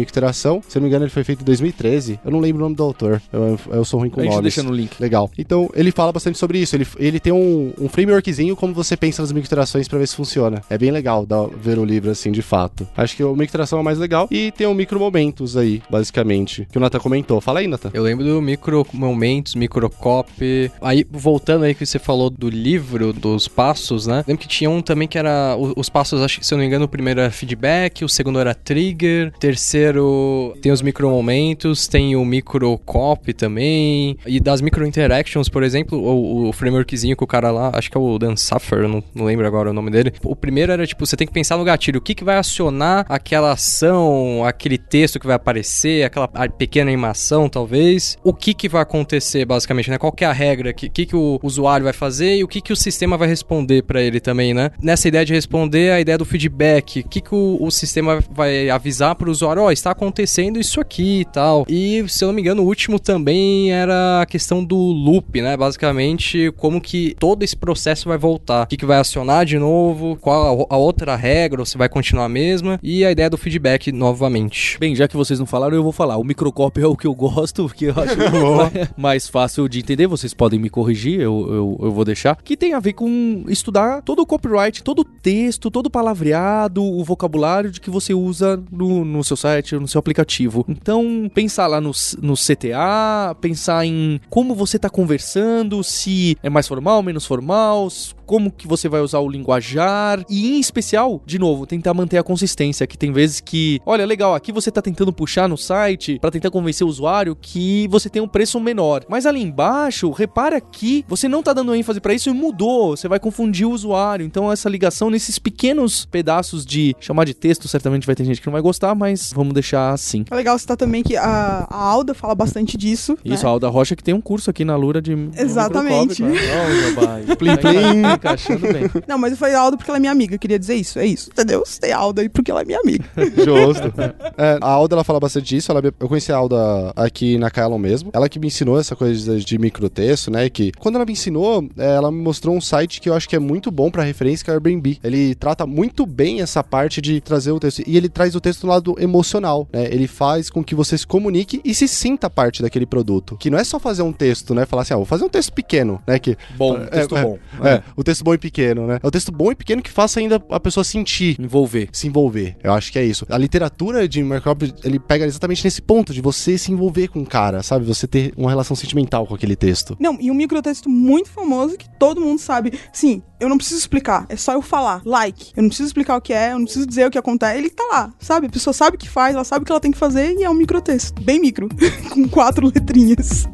[0.53, 2.19] microinteração Se eu não me engano, ele foi feito em 2013.
[2.23, 3.21] Eu não lembro o nome do autor.
[3.31, 4.53] Eu, eu sou ruim com A gente nomes.
[4.55, 4.99] deixa no link.
[4.99, 5.29] Legal.
[5.37, 6.75] Então, ele fala bastante sobre isso.
[6.75, 10.61] Ele, ele tem um, um frameworkzinho como você pensa nas microinterações pra ver se funciona.
[10.69, 12.87] É bem legal dar, ver o livro assim, de fato.
[12.95, 14.27] Acho que o microinteração é o mais legal.
[14.29, 17.39] E tem o micromomentos aí, basicamente, que o Nathan comentou.
[17.41, 17.91] Fala aí, Nathan.
[17.93, 20.71] Eu lembro do micro momentos, microcopy.
[20.81, 24.23] Aí, voltando aí que você falou do livro, dos passos, né?
[24.27, 25.55] Lembro que tinha um também que era.
[25.75, 28.39] Os passos, acho que se eu não me engano, o primeiro era feedback, o segundo
[28.39, 34.17] era trigger, terceiro tem os micromomentos, tem o microcopy também.
[34.25, 37.97] E das micro interactions, por exemplo, o, o frameworkzinho que o cara lá, acho que
[37.97, 40.13] é o Dan Suffer, eu não, não lembro agora o nome dele.
[40.23, 43.05] O primeiro era tipo, você tem que pensar no gatilho, o que, que vai acionar
[43.09, 48.17] aquela ação, aquele texto que vai aparecer, aquela pequena animação, talvez.
[48.23, 49.97] O que, que vai acontecer, basicamente, né?
[49.97, 50.71] Qual é a regra?
[50.71, 53.27] O que, que, que o usuário vai fazer e o que, que o sistema vai
[53.27, 54.71] responder pra ele também, né?
[54.81, 57.01] Nessa ideia de responder, a ideia do feedback.
[57.01, 59.63] O que, que o, o sistema vai avisar pro usuário?
[59.63, 61.65] Ó, está acontecendo isso aqui e tal.
[61.69, 65.55] E, se eu não me engano, o último também era a questão do loop, né?
[65.55, 68.63] Basicamente, como que todo esse processo vai voltar.
[68.63, 70.17] O que, que vai acionar de novo?
[70.19, 71.61] Qual a, a outra regra?
[71.61, 72.79] Ou se vai continuar a mesma?
[72.81, 74.77] E a ideia do feedback novamente.
[74.79, 76.17] Bem, já que vocês não falaram, eu vou falar.
[76.17, 78.17] O microcópio é o que eu gosto, porque eu acho
[78.97, 80.07] mais fácil de entender.
[80.07, 82.37] Vocês podem me corrigir, eu, eu, eu vou deixar.
[82.43, 86.83] Que tem a ver com estudar todo o copyright, todo o texto, todo o palavreado,
[86.83, 90.22] o vocabulário de que você usa no, no seu site, no seu aplicativo.
[90.67, 96.67] Então, pensar lá no, no CTA, pensar em como você está conversando, se é mais
[96.67, 97.89] formal, menos formal,
[98.25, 102.23] como que você vai usar o linguajar e em especial, de novo, tentar manter a
[102.23, 106.31] consistência, que tem vezes que, olha, legal, aqui você tá tentando puxar no site para
[106.31, 109.03] tentar convencer o usuário que você tem um preço menor.
[109.07, 113.07] Mas ali embaixo, repara que você não tá dando ênfase para isso e mudou, você
[113.07, 114.25] vai confundir o usuário.
[114.25, 118.47] Então essa ligação nesses pequenos pedaços de chamar de texto, certamente vai ter gente que
[118.47, 120.12] não vai gostar, mas vamos deixar assim.
[120.29, 123.17] É legal citar também que a, a Alda fala bastante disso.
[123.23, 123.49] Isso, né?
[123.49, 126.23] a Alda Rocha que tem um curso aqui na Lura de Exatamente.
[127.37, 128.01] Plim, Plim, plim.
[128.01, 128.89] Tá encaixando bem.
[129.07, 130.35] Não, mas eu falei Alda porque ela é minha amiga.
[130.35, 130.99] Eu queria dizer isso.
[130.99, 131.29] É isso.
[131.31, 131.63] Entendeu?
[131.65, 133.05] Citei a Alda aí porque ela é minha amiga.
[133.37, 133.93] Justo.
[134.37, 135.71] É, a Alda, ela fala bastante disso.
[135.71, 138.09] Ela, eu conheci a Alda aqui na Kaelon mesmo.
[138.13, 140.49] Ela que me ensinou essa coisa de, microtexto, né?
[140.49, 143.35] Que quando ela me ensinou, é, ela me mostrou um site que eu acho que
[143.35, 144.99] é muito bom pra referência, que é o Airbnb.
[145.03, 147.83] Ele trata muito bem essa parte de trazer o texto.
[147.85, 149.87] E ele traz o texto do lado emocional, né?
[149.91, 153.35] Ele faz com que você se comunique e se sinta parte daquele produto.
[153.37, 154.65] Que não é só fazer um texto, né?
[154.65, 156.19] Falar assim, ah, vou fazer um texto pequeno, né?
[156.19, 157.37] Que Bom, É, texto é, bom.
[157.63, 158.99] é, o texto bom e pequeno, né?
[159.01, 161.89] É o texto bom e pequeno que faça ainda a pessoa sentir Envolver.
[161.91, 162.55] se envolver.
[162.63, 163.25] Eu acho que é isso.
[163.29, 167.25] A literatura de Robb, ele pega exatamente nesse ponto de você se envolver com o
[167.25, 167.85] cara, sabe?
[167.85, 169.95] Você ter uma relação sentimental com aquele texto.
[169.99, 172.73] Não, e um microtexto muito famoso que todo mundo sabe.
[172.91, 175.01] Sim, eu não preciso explicar, é só eu falar.
[175.03, 175.51] Like.
[175.55, 177.57] Eu não preciso explicar o que é, eu não preciso dizer o que acontece.
[177.57, 178.47] Ele tá lá, sabe?
[178.47, 180.43] A pessoa sabe o que faz, ela sabe o que ela tem que fazer e
[180.43, 181.21] é um microtexto.
[181.21, 181.67] Bem micro,
[182.09, 183.45] com quatro letrinhas.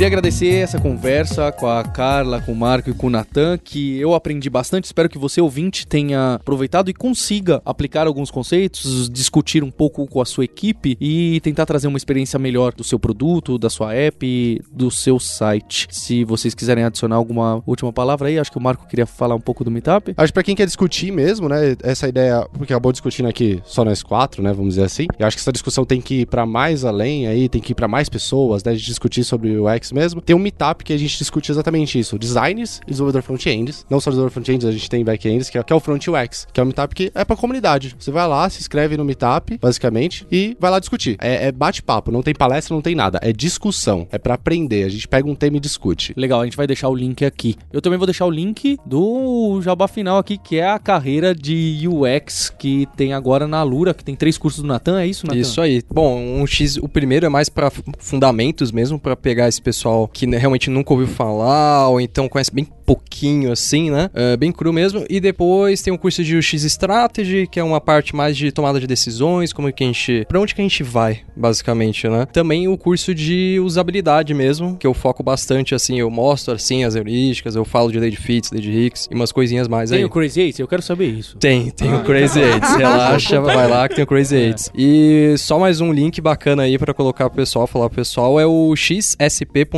[0.00, 3.98] Queria agradecer essa conversa com a Carla, com o Marco e com o Natan, que
[3.98, 4.84] eu aprendi bastante.
[4.84, 10.22] Espero que você, ouvinte, tenha aproveitado e consiga aplicar alguns conceitos, discutir um pouco com
[10.22, 14.62] a sua equipe e tentar trazer uma experiência melhor do seu produto, da sua app,
[14.72, 15.86] do seu site.
[15.90, 19.40] Se vocês quiserem adicionar alguma última palavra aí, acho que o Marco queria falar um
[19.40, 20.14] pouco do Meetup.
[20.16, 21.76] Acho que pra quem quer discutir mesmo, né?
[21.82, 24.50] Essa ideia, porque acabou discutindo aqui só nós quatro, né?
[24.50, 25.06] Vamos dizer assim.
[25.18, 27.74] Eu acho que essa discussão tem que ir pra mais além aí, tem que ir
[27.74, 28.72] pra mais pessoas, né?
[28.72, 30.20] De discutir sobre o UX mesmo.
[30.20, 33.86] Tem um meetup que a gente discute exatamente isso: designers e desenvolvedor front-ends.
[33.88, 36.46] Não só desenvolvedor front-ends, a gente tem back-ends, que, é, que é o front UX,
[36.52, 37.94] que é um meetup que é pra comunidade.
[37.98, 41.16] Você vai lá, se inscreve no meetup, basicamente, e vai lá discutir.
[41.20, 43.18] É, é bate-papo, não tem palestra, não tem nada.
[43.22, 44.06] É discussão.
[44.10, 44.84] É pra aprender.
[44.84, 46.12] A gente pega um tema e discute.
[46.16, 47.56] Legal, a gente vai deixar o link aqui.
[47.72, 51.88] Eu também vou deixar o link do jabá final aqui, que é a carreira de
[51.88, 55.38] UX que tem agora na Lura, que tem três cursos do Natan, é isso, Natan?
[55.38, 55.82] Isso aí.
[55.90, 59.79] Bom, um X, o primeiro é mais pra fundamentos mesmo, pra pegar esse pessoal
[60.12, 64.10] que né, realmente nunca ouviu falar, ou então conhece bem pouquinho assim, né?
[64.12, 65.04] É, bem cru mesmo.
[65.08, 68.80] E depois tem um curso de UX Strategy, que é uma parte mais de tomada
[68.80, 70.24] de decisões, como que a gente.
[70.28, 72.26] Pra onde que a gente vai, basicamente, né?
[72.32, 76.96] Também o curso de usabilidade mesmo, que eu foco bastante, assim, eu mostro assim as
[76.96, 80.04] heurísticas, eu falo de Lady Fits, Lady Hicks e umas coisinhas mais Tem aí.
[80.04, 80.60] o Crazy Eight?
[80.60, 81.36] Eu quero saber isso.
[81.38, 82.74] Tem, tem o Crazy Eights.
[82.74, 84.70] Relaxa, vai lá que tem o Crazy Eights.
[84.74, 88.46] E só mais um link bacana aí pra colocar pro pessoal, falar pro pessoal, é
[88.46, 88.74] o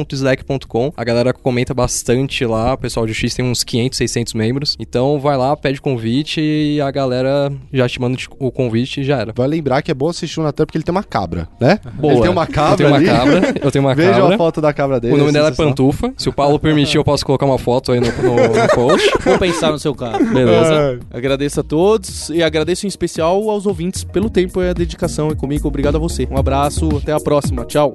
[0.05, 0.93] t.slack.com.
[0.97, 4.77] A galera comenta bastante lá, o pessoal de X tem uns 500, 600 membros.
[4.79, 9.19] Então vai lá, pede convite e a galera já te manda o convite e já
[9.19, 9.33] era.
[9.35, 11.79] Vai lembrar que é bom assistir o Natan porque ele tem uma cabra, né?
[11.95, 12.13] Boa.
[12.15, 13.07] Ele tem uma cabra Eu tenho uma ali.
[13.07, 14.35] cabra, eu tenho uma Veja cabra.
[14.35, 15.15] a foto da cabra dele.
[15.15, 15.53] O nome dela é.
[15.53, 16.13] Pantufa.
[16.17, 19.11] Se o Paulo permitir, eu posso colocar uma foto aí no, no- no post.
[19.25, 20.25] Vou pensar no seu caso.
[20.33, 21.01] Beleza.
[21.11, 25.35] Agradeço a todos e agradeço em especial aos ouvintes pelo tempo e a dedicação e
[25.37, 25.67] comigo.
[25.69, 26.27] Obrigado a você.
[26.31, 27.65] Um abraço, até a próxima.
[27.65, 27.95] Tchau.